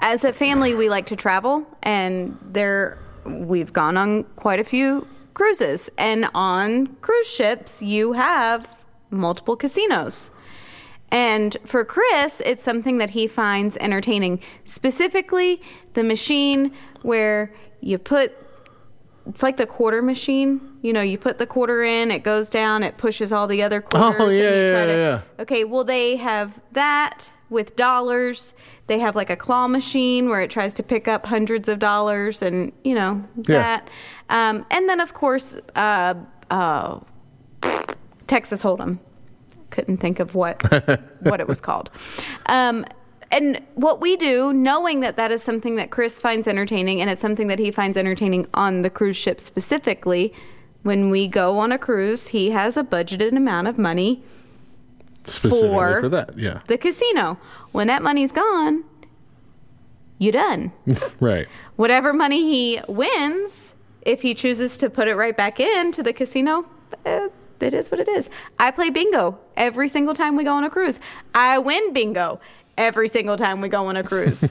[0.00, 5.06] as a family, we like to travel, and there we've gone on quite a few
[5.34, 5.88] cruises.
[5.96, 8.66] And on cruise ships, you have
[9.12, 10.30] multiple casinos.
[11.10, 14.40] And for Chris, it's something that he finds entertaining.
[14.64, 15.60] Specifically,
[15.92, 18.34] the machine where you put
[19.28, 20.60] it's like the quarter machine.
[20.82, 23.80] You know, you put the quarter in, it goes down, it pushes all the other
[23.80, 24.20] quarters.
[24.20, 25.20] Oh, and yeah, you try yeah, to- yeah.
[25.38, 28.52] Okay, well, they have that with dollars.
[28.88, 32.42] They have like a claw machine where it tries to pick up hundreds of dollars
[32.42, 33.58] and, you know, Yeah.
[33.58, 33.90] that.
[34.28, 36.14] Um, and then, of course, uh,
[36.50, 36.98] uh,
[38.32, 38.98] Texas Hold'em.
[39.68, 40.62] Couldn't think of what
[41.20, 41.90] what it was called.
[42.46, 42.86] Um,
[43.30, 47.20] and what we do, knowing that that is something that Chris finds entertaining, and it's
[47.20, 50.32] something that he finds entertaining on the cruise ship specifically.
[50.82, 54.22] When we go on a cruise, he has a budgeted amount of money
[55.24, 57.38] specifically for- for that yeah the casino.
[57.72, 58.84] When that money's gone,
[60.16, 60.72] you done.
[61.20, 66.14] right Whatever money he wins, if he chooses to put it right back into the
[66.14, 66.64] casino,
[67.04, 67.28] eh,
[67.62, 68.28] it is what it is.
[68.58, 71.00] I play bingo every single time we go on a cruise.
[71.34, 72.40] I win bingo
[72.76, 74.44] every single time we go on a cruise.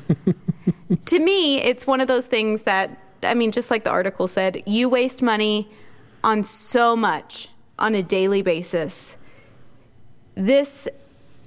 [1.05, 4.63] to me, it's one of those things that, I mean, just like the article said,
[4.65, 5.69] you waste money
[6.23, 7.49] on so much
[7.79, 9.15] on a daily basis.
[10.35, 10.87] This,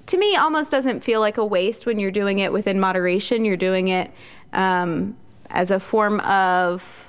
[0.06, 3.44] to me, almost doesn't feel like a waste when you're doing it within moderation.
[3.44, 4.10] You're doing it
[4.52, 5.16] um,
[5.50, 7.08] as a form of,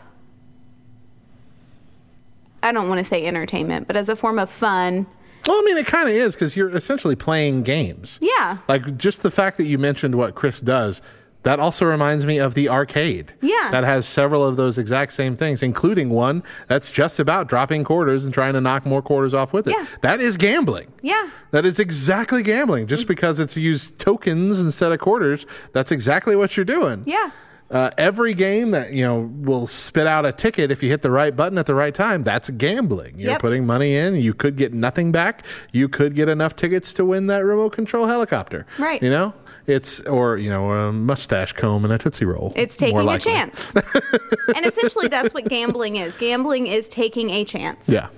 [2.66, 5.06] I don't want to say entertainment, but as a form of fun.
[5.48, 8.58] well i mean it kind of is because you're essentially playing games Yeah.
[8.68, 11.02] Like just the fact that you mentioned what Chris does,
[11.44, 13.34] that also reminds me of the arcade.
[13.40, 13.70] Yeah.
[13.70, 18.26] That has several of those exact same things, including one that's just about dropping quarters
[18.26, 19.76] and trying to knock more quarters off with it.
[19.78, 19.86] Yeah.
[20.02, 20.92] That is gambling.
[21.04, 21.30] Yeah.
[21.52, 22.88] That is exactly gambling.
[22.88, 27.04] Just because it's used tokens instead of quarters, that's exactly what you're doing.
[27.06, 27.30] Yeah.
[27.72, 31.10] Uh, every game that you know will spit out a ticket if you hit the
[31.10, 32.22] right button at the right time.
[32.24, 33.18] That's gambling.
[33.20, 33.42] You're Yep.
[33.42, 34.16] putting money in.
[34.16, 35.44] You could get nothing back.
[35.72, 38.68] You could get enough tickets to win that remote control helicopter.
[38.78, 39.02] Right.
[39.02, 39.34] You know,
[39.66, 42.54] it's or you know a mustache comb and a tootsie roll.
[42.56, 43.74] It's taking a chance.
[44.56, 46.16] and essentially, that's what gambling is.
[46.18, 47.90] Gambling is taking a chance.
[47.90, 48.10] Yeah.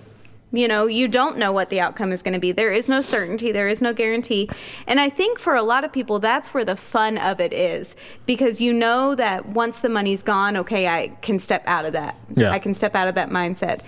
[0.52, 2.54] You know, you don't know what the outcome is going to be.
[2.54, 4.50] There is no certainty, there is no guarantee.
[4.88, 7.98] And I think for a lot of people, that's where the fun of it is
[8.26, 12.16] because you know that once the money's gone, okay, I can step out of that.
[12.34, 12.52] Yeah.
[12.52, 13.82] I can step out of that mindset.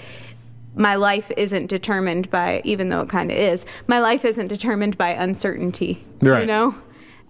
[0.76, 4.98] My life isn't determined by, even though it kind of is, my life isn't determined
[4.98, 6.04] by uncertainty.
[6.22, 6.42] Right.
[6.42, 6.76] You know?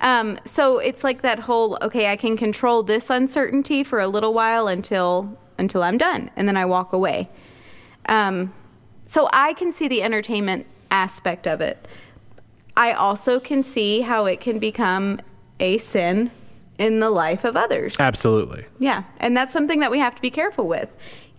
[0.02, 4.34] Um, so it's like that whole okay, I can control this uncertainty for a little
[4.34, 7.30] while until until I'm done, and then I walk away.
[8.08, 8.54] Um,
[9.10, 11.88] so I can see the entertainment aspect of it.
[12.78, 15.20] I also can see how it can become
[15.60, 16.30] a sin
[16.78, 18.00] in the life of others.
[18.00, 18.66] Absolutely.
[18.78, 20.90] Yeah, and that's something that we have to be careful with.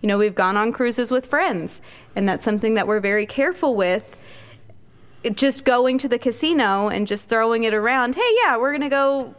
[0.01, 1.81] You know, we've gone on cruises with friends,
[2.13, 4.17] and that's something that we're very careful with.
[5.33, 8.15] Just going to the casino and just throwing it around.
[8.15, 9.33] Hey, yeah, we're going to go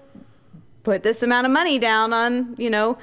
[0.85, 2.97] put this amount of money down on, you know,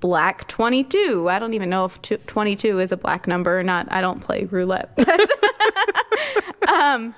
[0.00, 1.28] black 22.
[1.28, 3.86] I don't even know if 22 is a black number or not.
[3.90, 4.98] I don't play roulette.
[6.72, 7.14] um,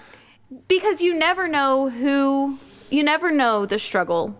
[0.66, 2.58] because you never know who,
[2.90, 4.36] you never know the struggle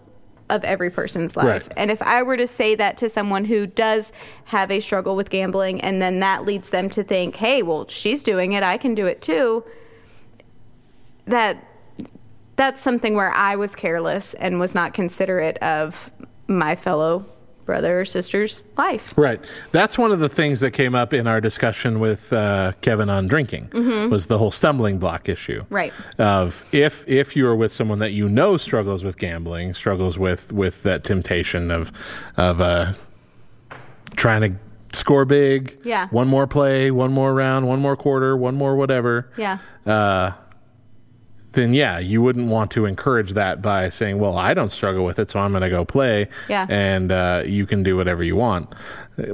[0.50, 1.66] of every person's life.
[1.66, 1.74] Right.
[1.76, 4.12] And if I were to say that to someone who does
[4.46, 8.22] have a struggle with gambling and then that leads them to think, "Hey, well, she's
[8.22, 9.64] doing it, I can do it too."
[11.26, 11.62] That
[12.56, 16.10] that's something where I was careless and was not considerate of
[16.48, 17.26] my fellow
[17.68, 19.12] brother or sister's life.
[19.16, 19.38] Right.
[19.72, 23.26] That's one of the things that came up in our discussion with uh, Kevin on
[23.28, 23.68] drinking
[24.10, 25.60] was the whole stumbling block issue.
[25.64, 25.74] Mm-hmm.
[25.74, 25.92] Right.
[26.18, 30.50] Of if if you are with someone that you know struggles with gambling, struggles with
[30.50, 31.92] with that temptation of
[32.38, 32.94] of uh,
[34.16, 35.78] trying to score big.
[35.84, 36.08] Yeah.
[36.08, 39.30] One more play, one more round, one more quarter, one more whatever.
[39.36, 39.58] Yeah.
[39.84, 40.32] Uh,
[41.59, 45.18] then yeah, you wouldn't want to encourage that by saying, "Well, I don't struggle with
[45.18, 46.66] it, so I'm going to go play." Yeah.
[46.70, 48.72] and uh, you can do whatever you want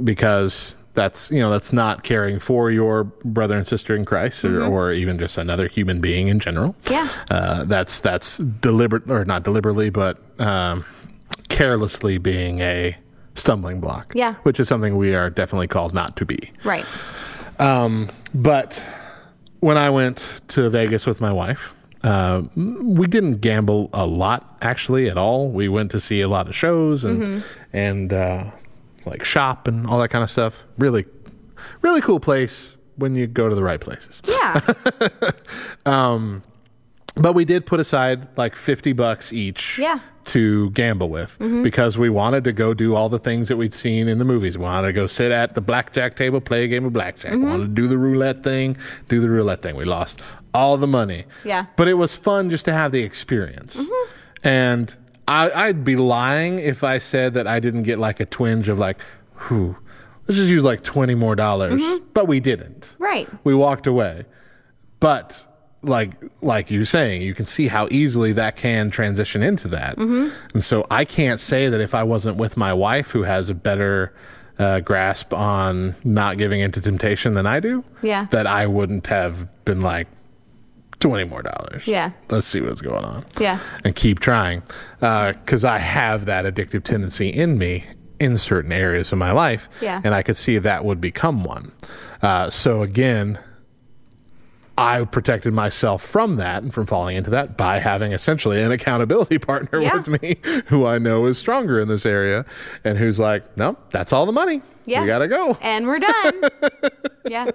[0.03, 4.63] because that's you know that's not caring for your brother and sister in Christ or,
[4.63, 6.75] or even just another human being in general.
[6.85, 6.93] Mm-hmm.
[6.93, 7.09] Yeah.
[7.29, 10.83] uh, that's that's deliberate or not deliberately, but um,
[11.49, 12.95] carelessly being a
[13.35, 14.13] stumbling block.
[14.15, 14.35] Yeah.
[14.43, 16.51] which is something we are definitely called not to be.
[16.63, 16.85] Right.
[18.33, 18.85] But
[19.59, 21.73] when I went to Vegas with my wife,
[22.05, 25.49] uh, we didn't gamble a lot actually at all.
[25.49, 27.43] We went to see a lot of shows and
[27.73, 28.51] and uh,
[29.05, 30.63] like shop and all that kind of stuff.
[30.77, 31.05] Really,
[31.81, 34.21] really cool place when you go to the right places.
[34.27, 34.61] Yeah.
[35.85, 36.43] um,
[37.15, 39.77] But we did put aside like fifty bucks each.
[39.79, 39.99] Yeah.
[40.29, 44.07] To gamble with because we wanted to go do all the things that we'd seen
[44.07, 44.57] in the movies.
[44.57, 47.33] We wanted to go sit at the blackjack table, play a game of blackjack.
[47.33, 48.75] We wanted to do the roulette thing,
[49.07, 49.75] do the roulette thing.
[49.75, 50.23] We lost
[50.55, 51.25] all the money.
[51.43, 51.65] Yeah.
[51.75, 53.79] But it was fun just to have the experience.
[54.43, 54.95] And
[55.27, 58.77] I, I'd be lying if I said that I didn't get like a twinge of
[58.79, 58.97] like,
[59.47, 59.75] whew,
[60.27, 61.81] let's just use like 20 more dollars.
[62.13, 62.95] But we didn't.
[62.99, 63.27] Right.
[63.43, 64.25] We walked away.
[64.99, 65.43] But
[65.81, 69.97] like like you're saying, you can see how easily that can transition into that.
[69.97, 70.33] Mm-hmm.
[70.53, 73.53] And so I can't say that if I wasn't with my wife who has a
[73.53, 74.13] better
[74.57, 78.25] uh, grasp on not giving into temptation than I do, Yeah.
[78.31, 80.07] that I wouldn't have been like
[81.09, 81.87] twenty more dollars.
[81.87, 82.11] Yeah.
[82.31, 83.25] let's see what's going on.
[83.39, 83.59] Yeah.
[83.83, 84.63] and keep trying
[84.99, 87.83] because I have that addictive tendency in me
[88.19, 89.69] in certain areas of my life.
[89.81, 90.01] Yeah.
[90.03, 91.71] and I could see that would become one.
[92.21, 93.39] Uh, so again.
[94.77, 99.37] I protected myself from that and from falling into that by having essentially an accountability
[99.39, 99.93] partner Yeah.
[99.97, 100.35] with me
[100.67, 102.45] who I know is stronger in this area
[102.83, 104.61] and who's like, no, that's all the money.
[104.85, 105.01] Yeah.
[105.01, 105.57] We got to go.
[105.61, 106.41] and we're done.
[107.29, 107.49] yeah.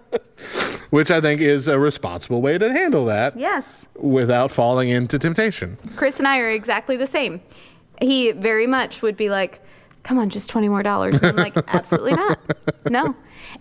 [0.90, 3.86] Which I think is a responsible way to handle that Yes.
[3.94, 5.76] without falling into temptation.
[5.96, 7.40] Chris and I are exactly the same.
[8.00, 9.60] He very much would be like,
[10.02, 11.14] come on, just 20 more dollars.
[11.16, 12.38] And I'm like, absolutely not.
[12.90, 13.14] No.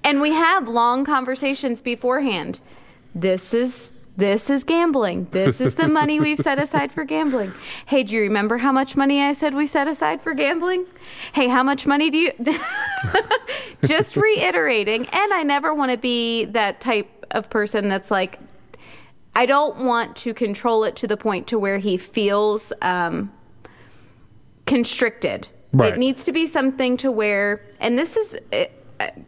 [0.04, 2.62] And we have long conversations beforehand.
[3.14, 5.28] This is this is gambling.
[5.32, 7.54] This is the money we've set aside for gambling.
[7.86, 10.86] Hey, do you remember how much money I said we set aside for gambling?
[11.32, 12.32] Hey, how much money do you
[13.86, 18.40] just reiterating and I never want to be that type of person that's like
[19.36, 23.32] I don't want to control it to the point to where he feels um,
[24.66, 25.48] constricted.
[25.72, 25.94] Right.
[25.94, 28.38] It needs to be something to where, and this is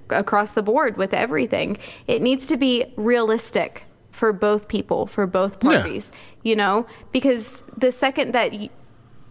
[0.09, 1.77] across the board with everything.
[2.07, 5.69] It needs to be realistic for both people, for both Yeah.
[5.69, 6.11] parties.
[6.43, 8.69] You know, because the second that y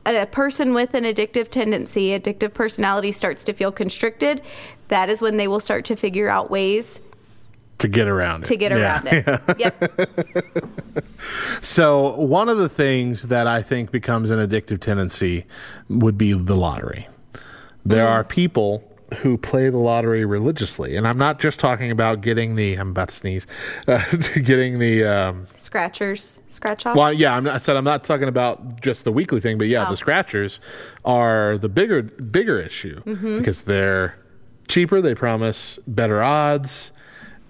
[0.07, 4.41] a person with an addictive tendency, addictive personality starts to feel constricted,
[4.89, 7.01] that is when they will start to figure out ways
[7.79, 8.47] To get around it.
[8.47, 8.79] to get Yeah.
[8.79, 9.41] around it.
[9.59, 9.75] Yep.
[11.61, 15.45] So, one of the things that I think becomes an addictive tendency
[15.89, 17.07] would be the lottery.
[17.85, 18.11] There Mm.
[18.11, 18.83] are people
[19.19, 22.75] who play the lottery religiously, and I'm not just talking about getting the.
[22.75, 23.47] I'm about to sneeze.
[23.89, 24.03] Uh,
[24.43, 25.05] getting the.
[25.05, 26.97] Um, Scratchers, scratch off.
[26.97, 29.67] well, yeah, I'm not, I said I'm not talking about just the weekly thing, but
[29.69, 29.91] yeah, Oh.
[29.91, 30.61] the scratchers
[31.05, 33.39] are the bigger bigger issue Mm-hmm.
[33.39, 34.17] because they're
[34.69, 35.01] cheaper.
[35.01, 36.93] They promise better odds,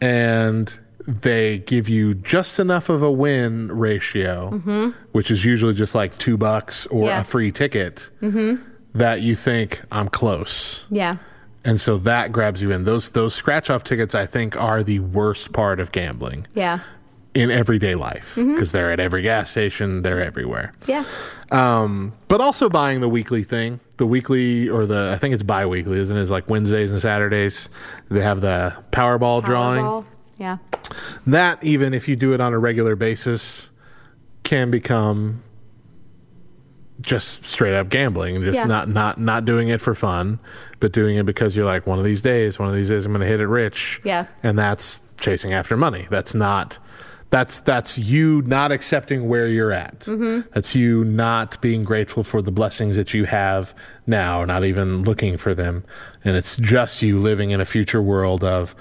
[0.01, 6.17] and they give you just enough of a win ratio, which is usually just like
[6.19, 7.07] two bucks or Mm-hmm.
[7.07, 7.21] Yeah.
[7.21, 8.11] a free ticket.
[8.93, 11.19] That you think I'm close, Yeah.
[11.65, 12.85] And so that grabs you in.
[12.85, 16.81] Those those scratch off tickets, I think, are the worst part of gambling Yeah.
[17.35, 18.55] in everyday life Mm-hmm.
[18.55, 20.73] because they're at every gas station, they're everywhere.
[20.87, 21.05] Yeah.
[21.53, 25.99] Um, but also buying the weekly thing, the weekly or the I think it's bi-weekly,
[25.99, 26.21] isn't it?
[26.21, 27.69] It's like Wednesdays and Saturdays.
[28.09, 30.05] They have the Powerball drawing.
[30.39, 30.59] Yeah.
[31.27, 33.71] That even if you do it on a regular basis,
[34.45, 35.43] can become
[37.01, 38.65] just straight up gambling and just Yeah.
[38.65, 40.39] not not not doing it for fun,
[40.81, 43.13] but doing it because you're like one of these days, one of these days I'm
[43.13, 44.01] going to hit it rich.
[44.05, 44.27] Yeah.
[44.43, 46.07] and that's chasing after money.
[46.11, 46.79] That's not
[47.31, 50.01] That's that's you not accepting where you're at.
[50.01, 50.49] Mm-hmm.
[50.53, 53.73] That's you not being grateful for the blessings that you have
[54.07, 55.85] now, not even looking for them,
[56.25, 58.75] and it's just you living in a future world of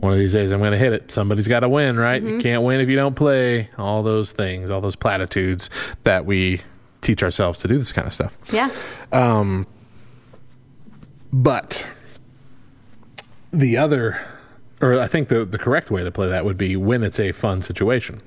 [0.00, 1.12] one of these days I'm going to hit it.
[1.12, 2.20] Somebody's got to win, right?
[2.20, 2.40] You mm-hmm.
[2.40, 3.70] can't win if you don't play.
[3.78, 5.70] All those things, all those platitudes
[6.02, 6.60] that we
[7.02, 8.34] teach ourselves to do this kind of stuff.
[8.52, 8.70] Yeah.
[9.12, 9.66] Um,
[11.32, 11.86] but
[13.52, 14.20] the other,
[14.80, 17.32] or I think the, the correct way to play that would be when it's a
[17.32, 18.22] fun situation.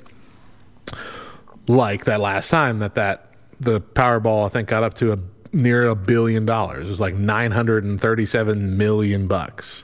[1.68, 5.18] Like that last time that that the Powerball I think got up to a
[5.52, 6.86] near a billion dollars.
[6.86, 9.84] It was like 937 million bucks.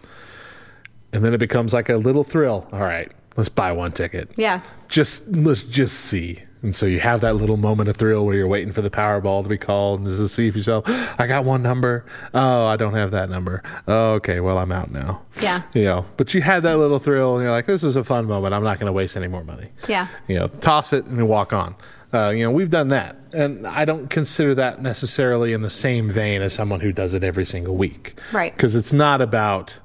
[1.13, 2.67] And then it becomes like a little thrill.
[2.71, 4.61] All right, let's buy one ticket Yeah.
[4.89, 6.39] just let's just see.
[6.63, 9.41] And so you have that little moment of thrill where you're waiting for the Powerball
[9.41, 10.83] to be called and just to see if yourself,
[11.19, 12.05] I got one number.
[12.33, 13.63] Oh, I don't have that number.
[13.87, 15.23] Oh, okay, well I'm out now.
[15.41, 15.63] Yeah.
[15.73, 18.25] You know, but you had that little thrill and you're like, this is a fun
[18.25, 18.53] moment.
[18.53, 19.69] I'm not going to waste any more money.
[19.87, 20.07] Yeah.
[20.27, 21.75] You know, toss it and walk on.
[22.13, 23.15] Uh, you know, we've done that.
[23.33, 27.23] And I don't consider that necessarily in the same vein as someone who does it
[27.23, 28.19] every single week.
[28.33, 28.53] Right.
[28.53, 29.79] Because it's not about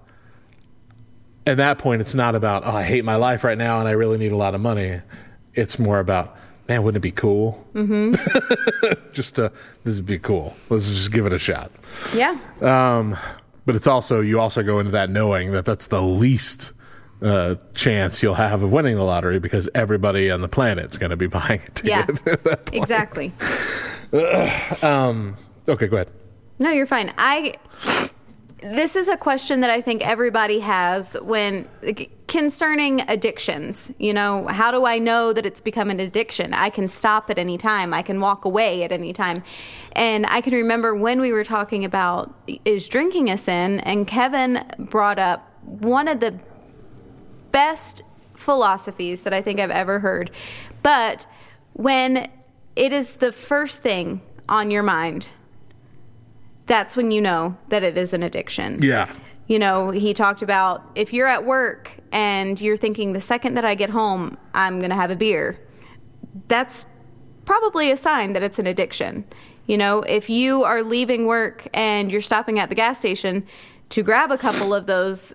[1.47, 3.93] at that point, it's not about, oh, I hate my life right now and I
[3.93, 5.01] really need a lot of money.
[5.55, 6.37] It's more about,
[6.69, 7.65] man, wouldn't it be cool?
[7.75, 8.13] Mm-hmm.
[9.13, 9.53] just to,
[9.85, 10.57] this would be cool.
[10.69, 11.71] Let's just give it a shot.
[12.15, 12.39] Yeah.
[12.61, 13.17] Um,
[13.65, 16.73] but it's also, you also go into that knowing that that's the least
[17.23, 21.17] uh, chance you'll have of winning the lottery because everybody on the planet's going to
[21.17, 22.21] be buying a ticket.
[22.27, 22.55] Yeah.
[22.73, 23.33] exactly.
[24.13, 26.11] okay, go ahead.
[26.59, 27.13] No, you're fine.
[27.19, 27.55] I
[28.61, 31.69] this is a question that I think everybody has when
[32.27, 33.93] concerning addictions.
[33.99, 36.55] You know, how do I know that it's become an addiction?
[36.55, 37.93] I can stop at any time.
[37.93, 39.43] I can walk away at any time.
[39.93, 42.35] And I can remember when we were talking about
[42.65, 46.39] is drinking a sin and Kevin brought up one of the
[47.53, 48.03] best
[48.35, 50.31] philosophies that I think I've ever heard.
[50.83, 51.27] But
[51.75, 52.31] when
[52.75, 55.29] it is the first thing on your mind,
[56.67, 58.81] that's when you know that it is an addiction.
[58.83, 59.13] Yeah.
[59.47, 63.65] You know, he talked about if you're at work and you're thinking the second that
[63.65, 65.61] I get home, I'm going to have a beer.
[66.49, 66.85] That's
[67.45, 69.25] probably a sign that it's an addiction.
[69.67, 73.47] You know, if you are leaving work and you're stopping at the gas station
[73.91, 75.33] to grab a couple of those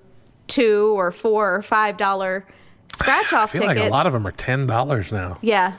[0.47, 2.45] two or four or five dollar
[2.93, 3.79] scratch I off feel tickets.
[3.79, 5.37] like a lot of them are $10 now.
[5.41, 5.77] Yeah.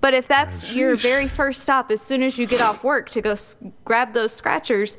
[0.00, 3.10] But if that's oh, your very first stop as soon as you get off work
[3.10, 4.96] to go s- grab those scratchers,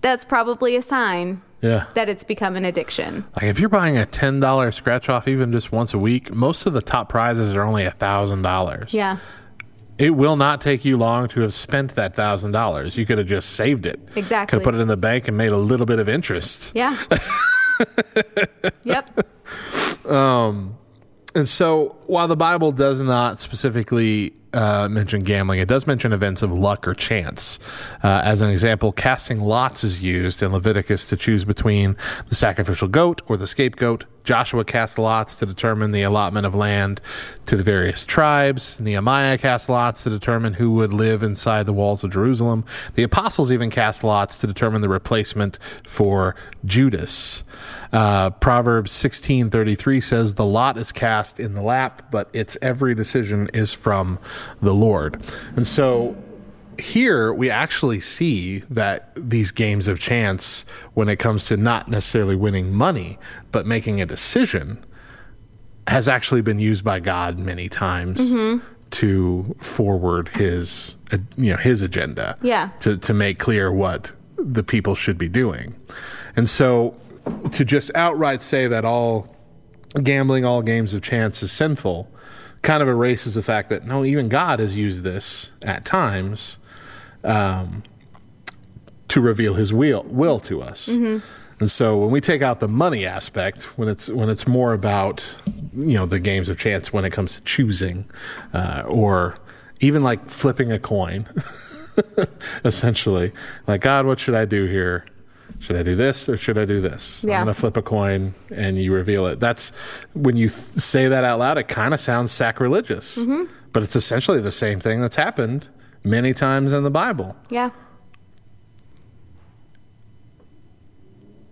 [0.00, 1.84] that's probably a sign Yeah.
[1.94, 3.24] that it's become an addiction.
[3.36, 6.66] Like if you're buying a ten dollar scratch off even just once a week, most
[6.66, 8.92] of the top prizes are only a thousand dollars.
[8.92, 9.18] Yeah.
[9.98, 12.96] It will not take you long to have spent that thousand dollars.
[12.96, 14.00] You could have just saved it.
[14.16, 14.56] Exactly.
[14.58, 16.72] Could have put it in the bank and made a little bit of interest.
[16.74, 16.96] Yeah.
[18.82, 19.26] yep.
[20.06, 20.78] Um,
[21.34, 26.42] And so, while the Bible does not specifically uh, mention gambling, it does mention events
[26.42, 27.60] of luck or chance.
[28.02, 31.96] Uh, as an example, casting lots is used in Leviticus to choose between
[32.28, 34.04] the sacrificial goat or the scapegoat.
[34.30, 37.00] Joshua cast lots to determine the allotment of land
[37.46, 38.80] to the various tribes.
[38.80, 42.64] Nehemiah cast lots to determine who would live inside the walls of Jerusalem.
[42.94, 47.42] The apostles even cast lots to determine the replacement for Judas.
[47.92, 52.56] Uh, Proverbs sixteen thirty three says, "The lot is cast in the lap, but its
[52.62, 54.20] every decision is from
[54.62, 55.20] the Lord."
[55.56, 56.14] And so,
[56.80, 60.64] here we actually see that these games of chance,
[60.94, 63.18] when it comes to not necessarily winning money,
[63.52, 64.84] but making a decision,
[65.86, 68.64] has actually been used by God many times mm-hmm.
[68.90, 70.96] to forward his,
[71.36, 72.36] you know, his agenda.
[72.42, 72.68] Yeah.
[72.80, 75.74] To to make clear what the people should be doing,
[76.36, 76.94] and so
[77.52, 79.34] to just outright say that all
[80.02, 82.10] gambling, all games of chance is sinful,
[82.62, 86.56] kind of erases the fact that no, even God has used this at times
[87.24, 87.82] um,
[89.08, 90.88] to reveal His will will to us.
[91.60, 95.26] And so when we take out the money aspect, when it's when it's more about
[95.74, 98.06] you know the games of chance when it comes to choosing,
[98.54, 99.36] uh, or
[99.80, 101.26] even like flipping a coin,
[102.64, 103.32] essentially,
[103.66, 105.04] like God, what should I do here?
[105.58, 107.22] Should I do this or should I do this?
[107.22, 107.40] Yeah.
[107.40, 109.40] I'm going to flip a coin and you reveal it.
[109.40, 109.72] That's
[110.14, 113.18] when you th- say that out loud, it kind of sounds sacrilegious,
[113.74, 115.68] but it's essentially the same thing that's happened
[116.04, 117.36] many times in the Bible.
[117.48, 117.70] Yeah.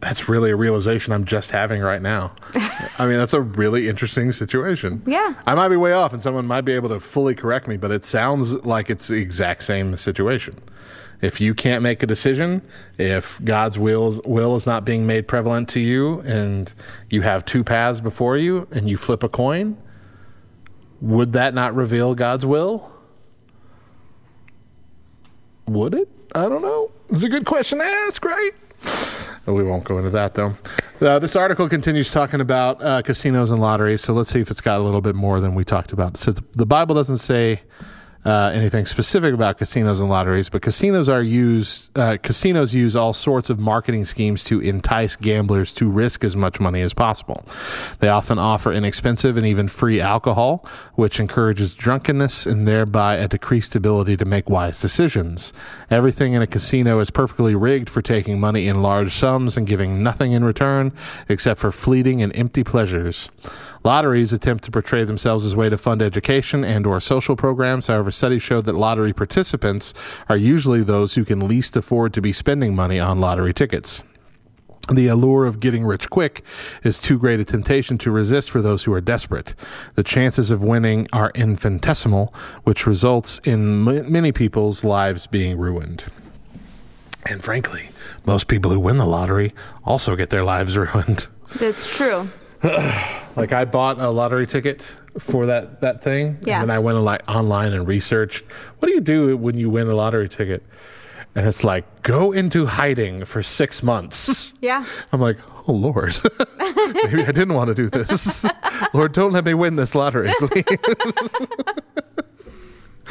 [0.01, 2.35] That's really a realization I'm just having right now.
[2.99, 5.03] I mean, that's a really interesting situation.
[5.07, 5.35] Yeah.
[5.45, 7.91] I might be way off and someone might be able to fully correct me, but
[7.91, 10.61] it sounds like it's the exact same situation.
[11.21, 12.63] If you can't make a decision,
[12.97, 16.73] if God's will is, will is not being made prevalent to you and
[17.11, 19.77] you have two paths before you and you flip a coin,
[21.01, 22.93] would that not reveal God's will?
[25.69, 26.09] Would it?
[26.35, 26.91] I don't know.
[27.11, 28.53] It's a good question to ask, right?
[29.47, 30.55] We won't go into that though.
[31.01, 34.61] Uh, this article continues talking about uh, casinos and lotteries, so let's see if it's
[34.61, 36.17] got a little bit more than we talked about.
[36.17, 37.63] So the, the Bible doesn't say
[38.29, 41.97] uh, anything specific about casinos and lotteries, but casinos are used.
[41.99, 46.61] Uh, casinos use all sorts of marketing schemes to entice gamblers to risk as much
[46.61, 47.43] money as possible.
[48.01, 53.75] They often offer inexpensive and even free alcohol, which encourages drunkenness and thereby a decreased
[53.75, 55.55] ability to make wise decisions.
[55.91, 60.03] Everything in a casino is perfectly rigged for taking money in large sums and giving
[60.03, 60.93] nothing in return
[61.31, 63.31] except for fleeting and empty pleasures.
[63.89, 67.87] Lotteries attempt to portray themselves as a way to fund education and or social programs.
[67.87, 69.95] However, studies show that lottery participants
[70.29, 74.03] are usually those who can least afford to be spending money on lottery tickets.
[74.93, 76.45] The allure of getting rich quick
[76.85, 79.55] is too great a temptation to resist for those who are desperate.
[79.95, 82.35] The chances of winning are infinitesimal,
[82.65, 86.05] which results in m- many people's lives being ruined.
[87.25, 87.89] And frankly,
[88.27, 91.29] most people who win the lottery also get their lives ruined.
[91.55, 92.29] That's true.
[93.39, 96.61] Like I bought a lottery ticket for that that thing, Yeah.
[96.61, 98.45] and then I went like online and researched
[98.79, 100.63] what do you do when you win a lottery ticket,
[101.35, 104.53] and it's like go into hiding for six months.
[104.61, 104.85] Yeah.
[105.13, 106.17] I'm like, oh Lord,
[107.05, 108.45] maybe I didn't want to do this.
[108.93, 110.65] Lord, don't let me win this lottery, please.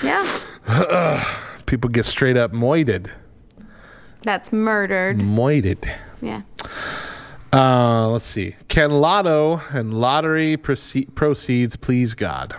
[0.03, 0.25] Yeah.
[1.65, 3.11] People get straight up moited,
[4.23, 5.17] That's murdered.
[5.17, 5.89] moited.
[6.21, 6.41] Yeah.
[7.53, 8.55] Uh, let's see.
[8.67, 12.55] Can lotto and lottery proce- proceeds please God?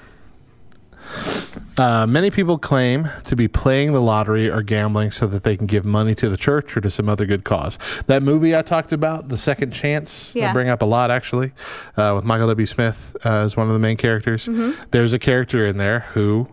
[1.76, 5.66] Uh, many people claim to be playing the lottery or gambling so that they can
[5.66, 7.78] give money to the church or to some other good cause.
[8.08, 11.52] That movie I talked about, The Second Chance, I bring up a lot actually,
[11.96, 12.66] uh, with Michael W.
[12.66, 14.48] Smith uh, as one of the main characters.
[14.90, 16.48] There's a character in there who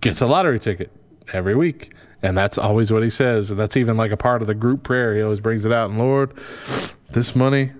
[0.00, 0.90] gets a lottery ticket
[1.32, 1.92] every week.
[2.22, 3.50] And that's always what he says.
[3.50, 5.14] And that's even like a part of the group prayer.
[5.14, 5.90] He always brings it out.
[5.90, 6.32] And Lord,
[7.14, 7.72] this money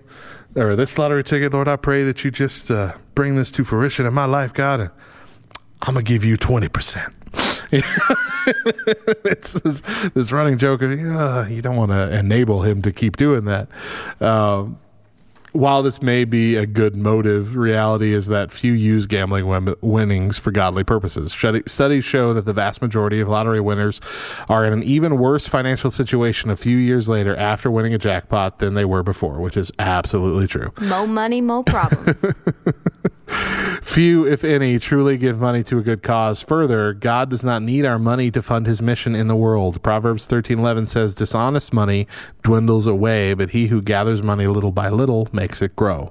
[0.56, 4.06] or this lottery ticket, Lord, I pray that you just uh, bring this to fruition
[4.06, 4.80] in my life, God.
[4.80, 4.90] And
[5.82, 7.12] I'm going to give you 20%.
[9.24, 9.80] it's this,
[10.10, 13.68] this running joke of, uh, you don't want to enable him to keep doing that.
[14.20, 14.78] Um,
[15.54, 20.36] while this may be a good motive, reality is that few use gambling win- winnings
[20.36, 21.32] for godly purposes.
[21.32, 24.00] Studies show that the vast majority of lottery winners
[24.48, 28.58] are in an even worse financial situation a few years later after winning a jackpot
[28.58, 30.72] than they were before, which is absolutely true.
[30.80, 32.24] Mo money, mo problems.
[33.26, 36.40] Few, if any, truly give money to a good cause.
[36.40, 39.82] Further, God does not need our money to fund his mission in the world.
[39.82, 42.08] Proverbs 13:11 says, "Dishonest money
[42.42, 46.10] dwindles away, but he who gathers money little by little makes it grow."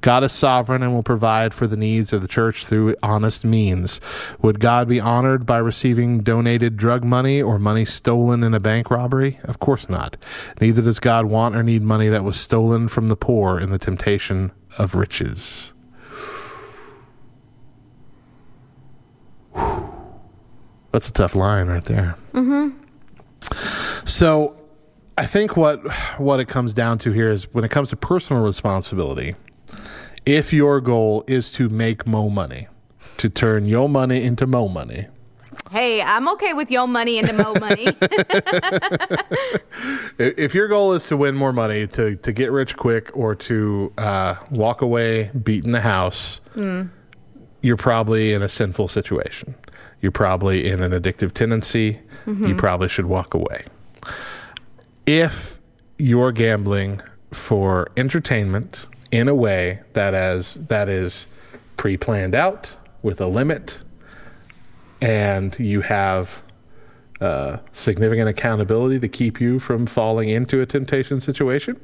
[0.00, 4.00] God is sovereign and will provide for the needs of the church through honest means.
[4.42, 8.90] Would God be honored by receiving donated drug money or money stolen in a bank
[8.90, 9.38] robbery?
[9.44, 10.16] Of course not.
[10.60, 13.78] Neither does God want or need money that was stolen from the poor in the
[13.78, 15.73] temptation of riches.
[20.94, 22.14] That's a tough line right there.
[22.34, 22.68] Mm-hmm.
[24.06, 24.56] So,
[25.18, 25.80] I think what
[26.18, 29.34] what it comes down to here is when it comes to personal responsibility,
[30.24, 32.68] if your goal is to make mo money,
[33.16, 35.08] to turn your money into mo money,
[35.72, 37.86] hey, I'm okay with yo money into mo money.
[40.18, 43.92] if your goal is to win more money, to to get rich quick, or to
[43.98, 46.40] uh, walk away beating the house,
[47.62, 49.56] you're probably in a sinful situation.
[50.04, 51.98] You're probably in an addictive tendency.
[52.48, 53.64] You probably should walk away.
[55.06, 55.58] If
[55.96, 57.00] you're gambling
[57.32, 61.26] for entertainment in a way that as that is
[61.78, 63.78] pre-planned out with a limit,
[65.00, 66.42] and you have
[67.22, 71.80] uh, significant accountability to keep you from falling into a temptation situation,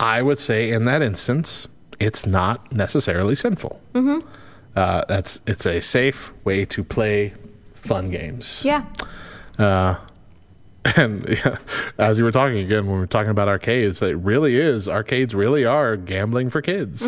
[0.00, 1.68] I would say in that instance,
[2.00, 3.78] it's not necessarily sinful.
[3.92, 4.26] Mm-hmm.
[4.76, 7.34] Uh, that's it's a safe way to play
[7.74, 8.62] fun games.
[8.64, 8.84] yeah.
[10.96, 11.58] And yeah,
[11.98, 15.34] as you were talking again, when we were talking about arcades, it really is arcades
[15.34, 17.06] really are gambling for kids.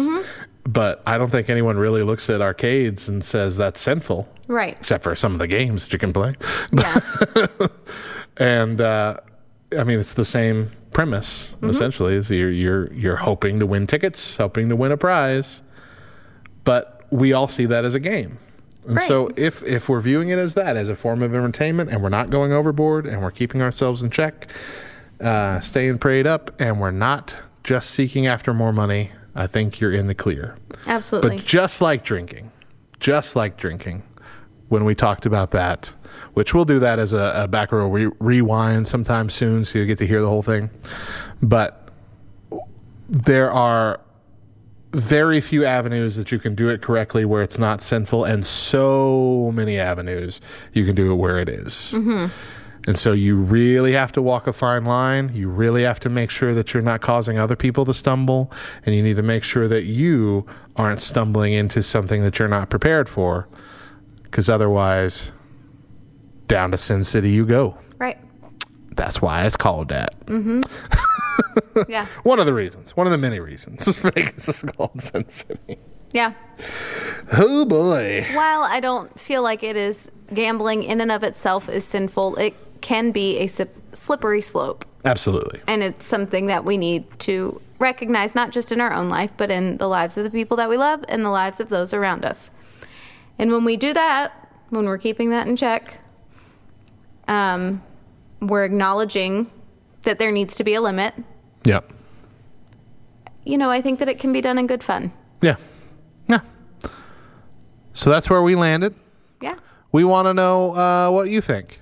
[0.64, 4.76] But I don't think anyone really looks at arcades and says that's sinful, Right.
[4.76, 6.34] except for some of the games that you can play.
[6.72, 7.46] Yeah.
[8.36, 9.16] and uh,
[9.78, 12.16] I mean, it's the same premise essentially.
[12.16, 15.62] Is you're you're you're hoping to win tickets, hoping to win a prize,
[16.64, 18.38] but we all see that as a game.
[18.88, 22.02] And so, if if we're viewing it as that, as a form of entertainment, and
[22.02, 24.46] we're not going overboard, and we're keeping ourselves in check,
[25.20, 29.92] uh, staying prayed up, and we're not just seeking after more money, I think you're
[29.92, 30.56] in the clear.
[30.86, 31.36] Absolutely.
[31.36, 32.50] But just like drinking,
[33.00, 34.02] just like drinking,
[34.70, 35.92] when we talked about that,
[36.34, 39.84] which we'll do that as a, a back row re- rewind sometime soon, so you
[39.84, 40.70] get to hear the whole thing.
[41.42, 41.88] But
[43.08, 44.00] there are
[44.92, 49.52] very few avenues that you can do it correctly where it's not sinful, and so
[49.54, 50.40] many avenues
[50.72, 51.92] you can do it where it is.
[51.94, 52.26] Mm-hmm.
[52.86, 55.30] And so you really have to walk a fine line.
[55.34, 58.50] You really have to make sure that you're not causing other people to stumble.
[58.86, 62.70] And you need to make sure that you aren't stumbling into something that you're not
[62.70, 63.48] prepared for.
[64.22, 65.30] Because otherwise,
[66.46, 67.76] down to Sin City you go.
[69.00, 70.14] That's why it's called that.
[71.88, 72.04] Yeah.
[72.22, 72.94] One of the reasons.
[72.94, 73.86] One of the many reasons.
[73.96, 75.78] Vegas is called Sin City.
[76.12, 76.34] Yeah.
[77.32, 78.26] Oh boy.
[78.34, 82.54] While I don't feel like it is gambling in and of itself is sinful, it
[82.82, 84.84] can be a sip- slippery slope.
[85.06, 85.62] Absolutely.
[85.66, 89.50] And it's something that we need to recognize, not just in our own life, but
[89.50, 92.26] in the lives of the people that we love and the lives of those around
[92.26, 92.50] us.
[93.38, 96.00] And when we do that, when we're keeping that in check,
[97.28, 97.82] um,
[98.40, 99.50] we're acknowledging
[100.02, 101.14] that there needs to be a limit.
[101.64, 101.92] Yep.
[103.44, 105.12] You know, I think that it can be done in good fun.
[105.42, 105.56] Yeah.
[106.28, 106.40] Yeah.
[107.92, 108.94] So that's where we landed.
[109.40, 109.56] Yeah.
[109.92, 111.80] We want to know uh, what you think.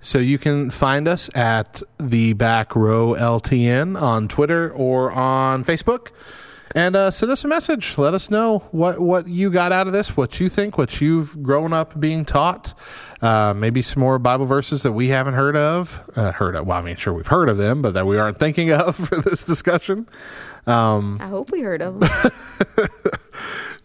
[0.00, 6.10] So you can find us at the back row LTN on Twitter or on Facebook,
[6.74, 7.98] and uh, send us a message.
[7.98, 11.42] Let us know what what you got out of this, what you think, what you've
[11.42, 12.74] grown up being taught.
[13.20, 16.10] Uh, maybe some more Bible verses that we haven't heard of.
[16.16, 16.66] Uh, heard of?
[16.66, 19.16] Well, I mean, sure we've heard of them, but that we aren't thinking of for
[19.16, 20.08] this discussion.
[20.66, 22.10] I hope we heard of them.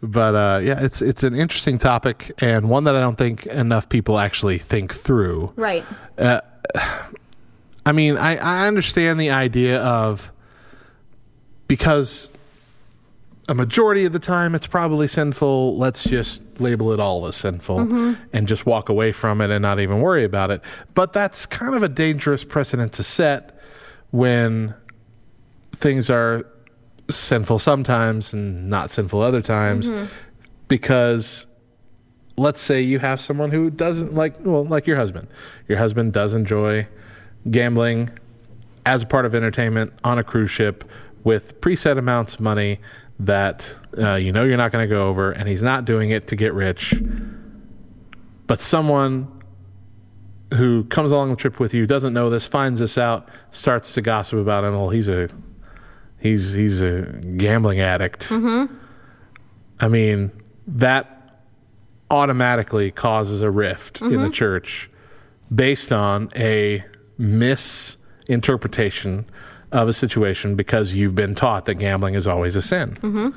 [0.03, 3.89] but uh, yeah, it's it's an interesting topic and one that I don't think enough
[3.89, 5.53] people actually think through.
[5.55, 5.83] right.
[7.88, 10.31] I mean, I, I understand the idea of
[11.67, 12.29] because
[13.47, 15.77] a majority of the time it's probably sinful.
[15.77, 18.13] Let's just label it all as sinful mm-hmm.
[18.33, 20.61] and just walk away from it and not even worry about it.
[20.93, 23.59] But that's kind of a dangerous precedent to set
[24.11, 24.73] when
[25.73, 26.47] things are
[27.09, 29.89] sinful sometimes and not sinful other times.
[29.89, 30.05] Mm-hmm.
[30.67, 31.45] Because
[32.37, 35.27] let's say you have someone who doesn't like well like your husband.
[35.67, 36.87] Your husband does enjoy
[37.51, 38.09] gambling
[38.87, 40.83] as a part of entertainment on a cruise ship
[41.23, 42.79] with preset amounts of money
[43.20, 46.28] that uh, you know you're not going to go over and he's not doing it
[46.28, 46.95] to get rich.
[48.47, 49.32] But someone
[50.53, 54.01] who comes along the trip with you doesn't know this finds this out starts to
[54.01, 54.74] gossip about him.
[54.74, 55.30] Well he's a
[56.20, 57.03] he's he's a
[57.38, 58.32] gambling addict.
[59.80, 60.32] I mean
[60.68, 61.11] that
[62.11, 64.89] automatically causes a rift in the church
[65.53, 66.84] based on a
[67.18, 69.26] misinterpretation
[69.72, 72.97] of a situation because you've been taught that gambling is always a sin.
[73.01, 73.30] Mm-hmm.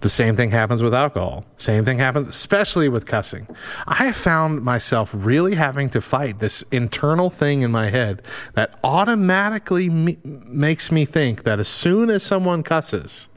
[0.00, 1.46] The same thing happens with alcohol.
[1.56, 3.48] Same thing happens, especially with cussing.
[3.86, 8.20] I have found myself really having to fight this internal thing in my head
[8.52, 13.28] that automatically me- makes me think that as soon as someone cusses,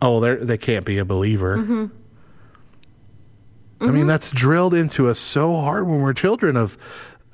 [0.00, 1.56] oh, they they can't be a believer.
[1.56, 1.86] Mm-hmm.
[3.80, 4.06] I mean, mm-hmm.
[4.06, 6.78] that's drilled into us so hard when we're children of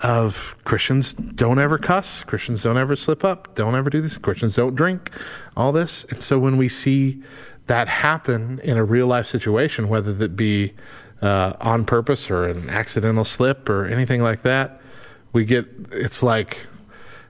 [0.03, 4.57] of Christians don't ever cuss, Christians don't ever slip up, don't ever do this, Christians
[4.57, 5.11] don't drink,
[5.57, 6.05] all this.
[6.05, 7.23] And so when we see
[7.67, 10.75] that happen in a real life situation, whether that be
[11.21, 14.81] uh, on purpose or an accidental slip or anything like that,
[15.33, 16.67] we get it's like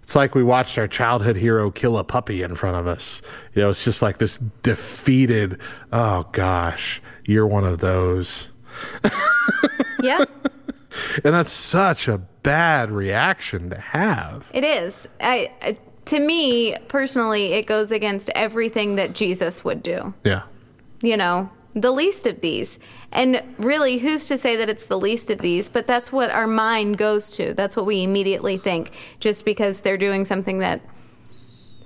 [0.03, 3.23] it's like we watched our childhood hero kill a puppy in front of us.
[3.55, 5.61] You know, it's just like this defeated,
[5.93, 8.51] oh gosh, you're one of those.
[10.03, 10.25] Yeah.
[11.25, 14.47] And that's such a bad reaction to have.
[14.53, 15.09] It is.
[15.21, 15.77] I, I
[16.07, 20.13] to me personally, it goes against everything that Jesus would do.
[20.25, 20.43] Yeah.
[21.01, 22.79] You know, the least of these.
[23.13, 25.69] And really, who's to say that it's the least of these?
[25.71, 27.55] But that's what our mind goes to.
[27.55, 30.81] That's what we immediately think, just because they're doing something that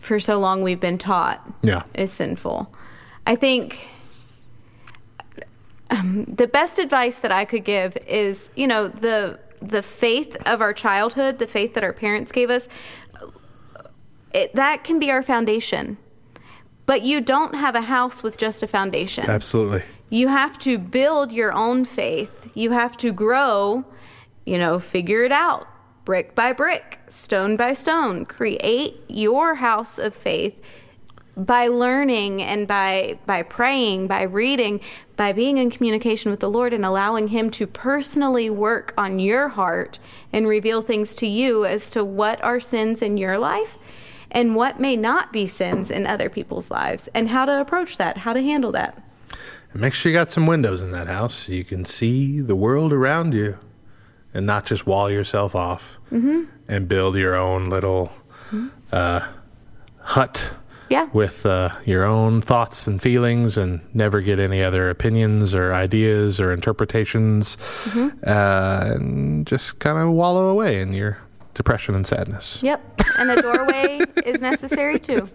[0.00, 1.82] for so long we've been taught Yeah.
[1.94, 2.72] is sinful.
[3.26, 3.88] I think
[5.90, 10.60] um, the best advice that I could give is, you know, the the faith of
[10.60, 12.68] our childhood, the faith that our parents gave us,
[14.32, 15.98] it, that can be our foundation.
[16.84, 19.28] But you don't have a house with just a foundation.
[19.28, 19.82] Absolutely.
[20.08, 22.48] You have to build your own faith.
[22.54, 23.84] You have to grow,
[24.44, 25.66] you know, figure it out
[26.06, 28.24] brick by brick, stone by stone.
[28.24, 30.54] Create your house of faith
[31.36, 34.80] by learning and by by praying, by reading,
[35.16, 39.48] by being in communication with the Lord and allowing him to personally work on your
[39.48, 39.98] heart
[40.32, 43.78] and reveal things to you as to what are sins in your life
[44.30, 48.18] and what may not be sins in other people's lives and how to approach that,
[48.18, 49.02] how to handle that.
[49.72, 52.56] And make sure you got some windows in that house so you can see the
[52.56, 53.58] world around you
[54.32, 55.98] and not just wall yourself off
[56.68, 58.10] and build your own little
[58.92, 59.20] uh,
[60.00, 60.50] hut
[60.88, 61.08] Yeah.
[61.12, 66.38] with uh, your own thoughts and feelings and never get any other opinions or ideas
[66.38, 67.56] or interpretations
[68.24, 71.18] uh, and just kind of wallow away in your
[71.54, 72.62] depression and sadness.
[72.62, 73.00] Yep.
[73.18, 75.28] And the doorway is necessary too.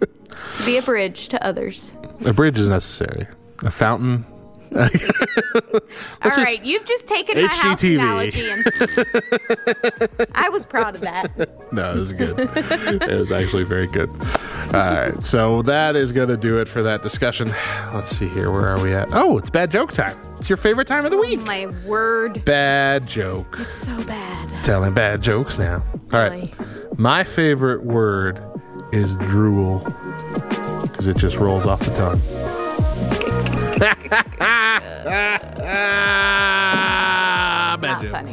[0.00, 1.92] To be a bridge to others.
[2.24, 3.26] A bridge is necessary.
[3.62, 4.24] A fountain.
[4.74, 8.64] All right, you've just taken my house analogy and
[10.34, 11.30] I was proud of that.
[11.72, 12.34] No, it was good.
[12.38, 14.10] it was actually very good.
[14.10, 17.48] All right, so that is going to do it for that discussion.
[17.94, 18.50] Let's see here.
[18.50, 19.08] Where are we at?
[19.12, 20.18] Oh, it's bad joke time.
[20.38, 21.40] It's your favorite time of the oh week.
[21.40, 22.44] My word.
[22.44, 23.56] Bad joke.
[23.58, 24.64] It's so bad.
[24.66, 25.82] Telling bad jokes now.
[26.12, 26.30] All right.
[26.32, 26.52] Really.
[26.98, 28.42] My favorite word
[28.92, 29.78] is drool
[30.82, 32.20] because it just rolls off the tongue.
[37.82, 38.32] Not funny.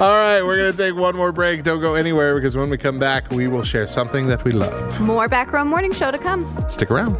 [0.00, 1.62] All right, we're going to take one more break.
[1.62, 4.98] Don't go anywhere because when we come back, we will share something that we love.
[4.98, 6.64] More back row morning show to come.
[6.70, 7.16] Stick around.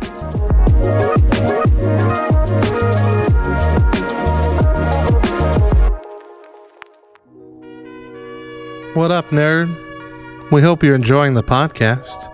[8.95, 10.51] What up, nerd?
[10.51, 12.33] We hope you're enjoying the podcast.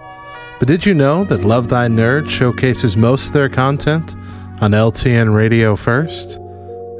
[0.61, 4.15] But did you know that Love Thy Nerd showcases most of their content
[4.61, 6.39] on LTN Radio first?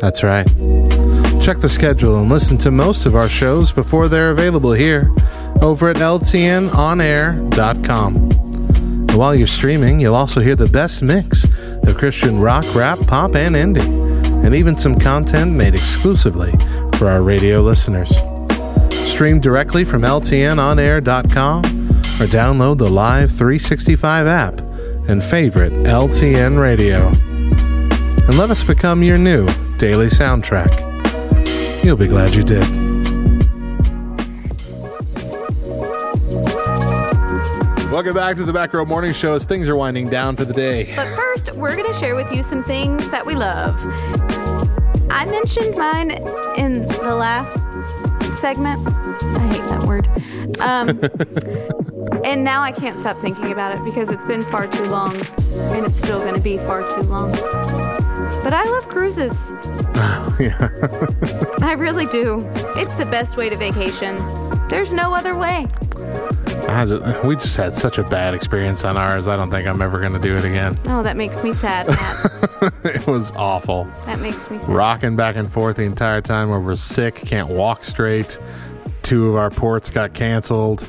[0.01, 0.47] That's right.
[1.41, 5.11] Check the schedule and listen to most of our shows before they're available here
[5.61, 8.17] over at ltnonair.com.
[8.17, 13.37] And while you're streaming, you'll also hear the best mix of Christian rock, rap, pop,
[13.37, 16.53] and indie, and even some content made exclusively
[16.99, 18.11] for our radio listeners.
[19.09, 24.61] Stream directly from ltnonair.com or download the Live 365 app
[25.09, 27.13] and favorite LTN radio.
[28.27, 29.47] And let us become your new
[29.77, 31.85] daily soundtrack.
[31.85, 32.67] You'll be glad you did.
[37.93, 40.55] Welcome back to the Back Row Morning Show as things are winding down for the
[40.55, 40.91] day.
[40.97, 43.79] But first, we're going to share with you some things that we love.
[45.11, 46.13] I mentioned mine
[46.57, 47.59] in the last
[48.41, 48.89] segment.
[48.89, 50.09] I hate that word.
[50.61, 50.99] Um,
[52.25, 55.85] and now I can't stop thinking about it because it's been far too long and
[55.85, 57.33] it's still going to be far too long.
[58.45, 59.51] But I love cruises.
[60.39, 60.69] yeah.
[61.63, 62.47] I really do.
[62.77, 64.15] It's the best way to vacation.
[64.69, 65.67] There's no other way.
[66.69, 69.29] I just, we just had such a bad experience on ours.
[69.29, 70.79] I don't think I'm ever going to do it again.
[70.85, 71.87] Oh, that makes me sad,
[72.85, 73.85] it was awful.
[74.05, 74.69] that makes me sad.
[74.69, 76.51] Rocking back and forth the entire time.
[76.51, 78.39] where We were sick, can't walk straight.
[79.03, 80.87] Two of our ports got canceled.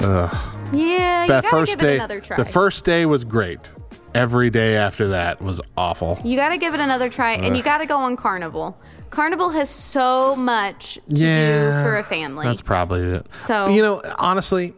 [0.00, 0.30] Yeah,
[0.72, 3.70] you That first day, the first day was great.
[4.14, 6.20] Every day after that was awful.
[6.24, 8.78] You got to give it another try, and you got to go on Carnival.
[9.10, 12.46] Carnival has so much to do for a family.
[12.46, 13.26] That's probably it.
[13.44, 14.74] So- you know, honestly,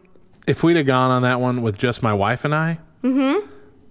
[0.47, 2.79] if we'd have gone on that one with just my wife and I,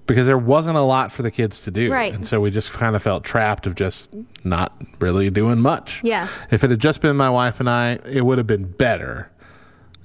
[0.07, 1.93] because there wasn't a lot for the kids to do, Mm-hmm.
[1.93, 2.15] Right.
[2.15, 4.11] And so we just kind of felt trapped of just
[4.45, 6.01] not really doing much.
[6.05, 6.29] Yeah.
[6.51, 9.31] If it had just been my wife and I, it would have been better.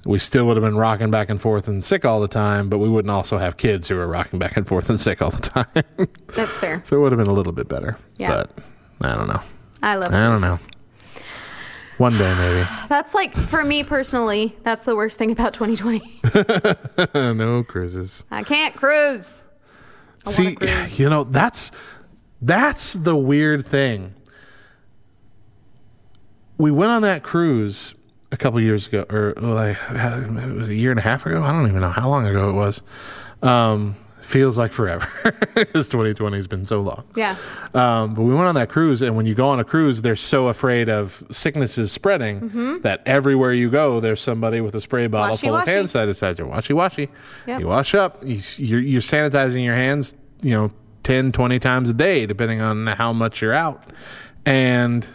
[0.04, 2.78] We still would have been rocking back and forth and sick all the time, but
[2.78, 5.40] we wouldn't also have kids who were rocking back and forth and sick all the
[5.42, 6.08] time.
[6.28, 6.80] That's fair.
[6.84, 7.98] so it would have been a little bit better.
[8.16, 8.30] Yeah.
[8.30, 8.58] But
[9.02, 9.42] I don't know.
[9.82, 10.08] I love.
[10.08, 10.22] Cruises.
[10.24, 10.56] I don't know.
[11.98, 12.66] One day maybe.
[12.88, 14.56] That's like for me personally.
[14.62, 16.20] That's the worst thing about 2020.
[17.34, 18.24] no cruises.
[18.30, 19.44] I can't cruise.
[20.26, 20.98] I See, cruise.
[20.98, 21.70] you know, that's
[22.40, 24.14] that's the weird thing.
[26.56, 27.94] We went on that cruise
[28.32, 31.42] a couple years ago, or like it was a year and a half ago.
[31.42, 32.82] I don't even know how long ago it was.
[33.42, 35.08] Um, feels like forever
[35.56, 37.04] because 2020 has been so long.
[37.16, 37.34] Yeah.
[37.74, 40.14] Um, but we went on that cruise, and when you go on a cruise, they're
[40.14, 45.36] so afraid of sicknesses spreading that everywhere you go, there's somebody with a spray bottle
[45.36, 45.96] full of Washy-washy.
[45.96, 46.46] hand sanitizer.
[46.46, 47.08] Washy washy.
[47.48, 47.60] Yep.
[47.60, 48.18] You wash up.
[48.24, 50.70] You, you're, you're sanitizing your hands, you know,
[51.02, 53.82] 10, 20 times a day, depending on how much you're out.
[54.46, 55.06] And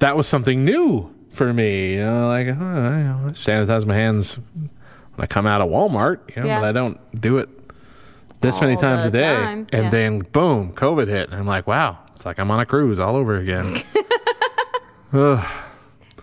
[0.00, 1.94] that was something new for me.
[1.94, 4.70] You know, like, oh, I sanitize my hands when
[5.18, 6.60] I come out of Walmart, you know, Yeah.
[6.60, 7.48] but I don't do it
[8.40, 9.34] this many times a day.
[9.34, 9.90] time, And yeah.
[9.90, 11.30] then boom, COVID hit.
[11.30, 13.82] And I'm like, wow, it's like I'm on a cruise all over again.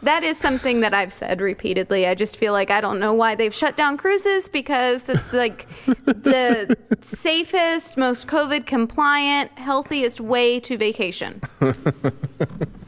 [0.03, 2.07] That is something that I've said repeatedly.
[2.07, 5.67] I just feel like I don't know why they've shut down cruises because that's like
[6.05, 11.39] the safest, most COVID compliant, healthiest way to vacation.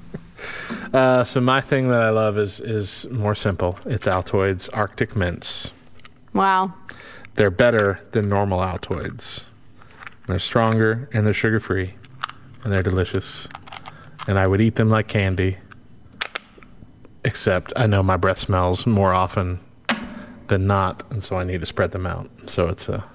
[0.94, 3.78] uh, so my thing that I love is is more simple.
[3.86, 5.74] It's Altoids Arctic Mints.
[6.34, 6.74] Wow.
[7.36, 9.44] They're better than normal Altoids.
[10.28, 11.96] They're stronger and they're sugar free
[12.64, 13.48] and they're delicious.
[14.28, 15.58] And I would eat them like candy.
[17.26, 19.60] Except I know my breath smells more often
[20.48, 22.30] than not, and so I need to spread them out.
[22.48, 23.06] So it's a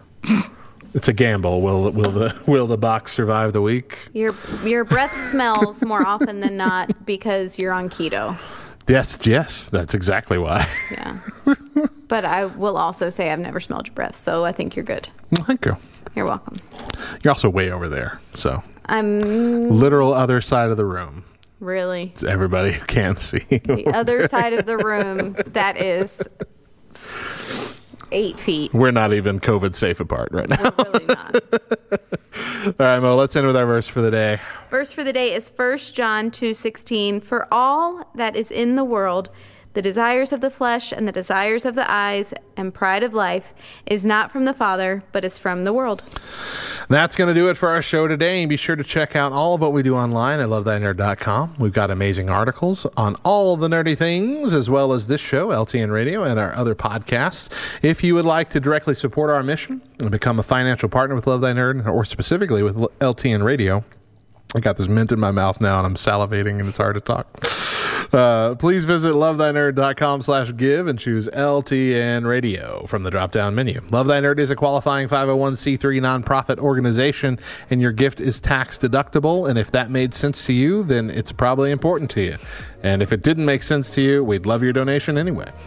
[0.94, 1.60] it's a gamble.
[1.62, 4.08] Will will the will the box survive the week?
[4.12, 4.34] Your
[4.64, 8.36] your breath smells more often than not because you're on keto.
[8.88, 10.66] Yes, yes, that's exactly why.
[10.90, 11.18] Yeah.
[12.08, 15.08] but I will also say I've never smelled your breath, so I think you're good.
[15.34, 15.76] Thank you.
[16.16, 16.56] You're welcome.
[17.22, 19.20] You're also way over there, so I'm
[19.70, 21.22] literal other side of the room.
[21.60, 23.40] really It's everybody who can't see.
[23.50, 26.22] the other side of the room that is
[28.12, 28.72] eight feet.
[28.72, 30.72] We're not even COVID safe apart right now.
[30.76, 31.42] We're really not.
[32.66, 34.40] All right, Mo, let's end with our verse for the day.
[34.70, 39.30] Verse for the day is 1 John 2:16 For all that is in the world
[39.78, 43.54] the desires of the flesh and the desires of the eyes and pride of life
[43.86, 46.02] is not from the Father but is from the world.
[46.88, 48.42] That's going to do it for our show today.
[48.42, 51.54] And be sure to check out all of what we do online at lovethynerd.com.
[51.60, 55.92] We've got amazing articles on all the nerdy things, as well as this show, LTN
[55.92, 57.48] Radio, and our other podcasts.
[57.80, 61.28] If you would like to directly support our mission and become a financial partner with
[61.28, 63.84] Love Thy Nerd, or specifically with LTN Radio,
[64.56, 67.00] I got this mint in my mouth now and I'm salivating and it's hard to
[67.00, 67.28] talk.
[68.12, 73.80] Uh, please visit lovethynerd.com slash give and choose LTN radio from the drop down menu.
[73.90, 77.38] Love Thy Nerd is a qualifying 501c3 nonprofit organization
[77.70, 79.48] and your gift is tax deductible.
[79.48, 82.36] And if that made sense to you, then it's probably important to you.
[82.82, 85.50] And if it didn't make sense to you, we'd love your donation anyway.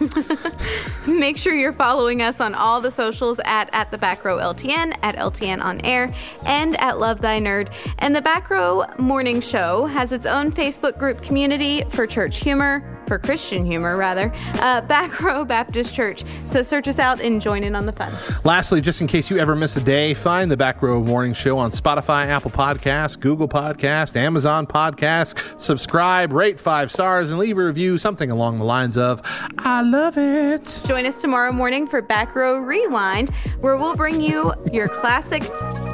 [1.06, 4.96] Make sure you're following us on all the socials at at the back row LTN,
[5.02, 6.12] at LTN on air,
[6.44, 7.72] and at Love Thy Nerd.
[7.98, 13.01] And the Back Row Morning Show has its own Facebook group community for church humor,
[13.06, 16.24] for Christian humor rather, uh, Back Row Baptist Church.
[16.46, 18.12] So search us out and join in on the fun.
[18.44, 21.58] Lastly, just in case you ever miss a day, find the Back Row Morning Show
[21.58, 25.60] on Spotify, Apple Podcasts, Google Podcasts, Amazon Podcasts.
[25.60, 29.20] Subscribe, rate five stars, and leave a review, something along the lines of,
[29.58, 30.82] I love it.
[30.86, 33.30] Join us tomorrow morning for Back Row Rewind,
[33.60, 35.42] where we'll bring you your classic.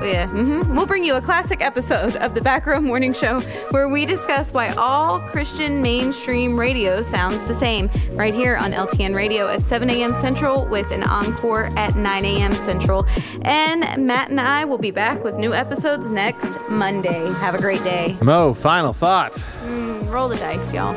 [0.03, 3.89] Yeah, hmm we'll bring you a classic episode of the Back Row Morning Show where
[3.89, 7.91] we discuss why all Christian mainstream radio sounds the same.
[8.13, 10.15] Right here on LTN Radio at 7 a.m.
[10.15, 12.53] Central with an encore at 9 a.m.
[12.55, 13.07] Central.
[13.43, 17.31] And Matt and I will be back with new episodes next Monday.
[17.35, 18.17] Have a great day.
[18.23, 19.43] Mo, final thought.
[20.05, 20.97] Roll the dice, y'all.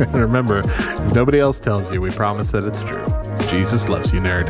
[0.00, 3.06] And remember, if nobody else tells you, we promise that it's true.
[3.48, 4.48] Jesus loves you, nerd.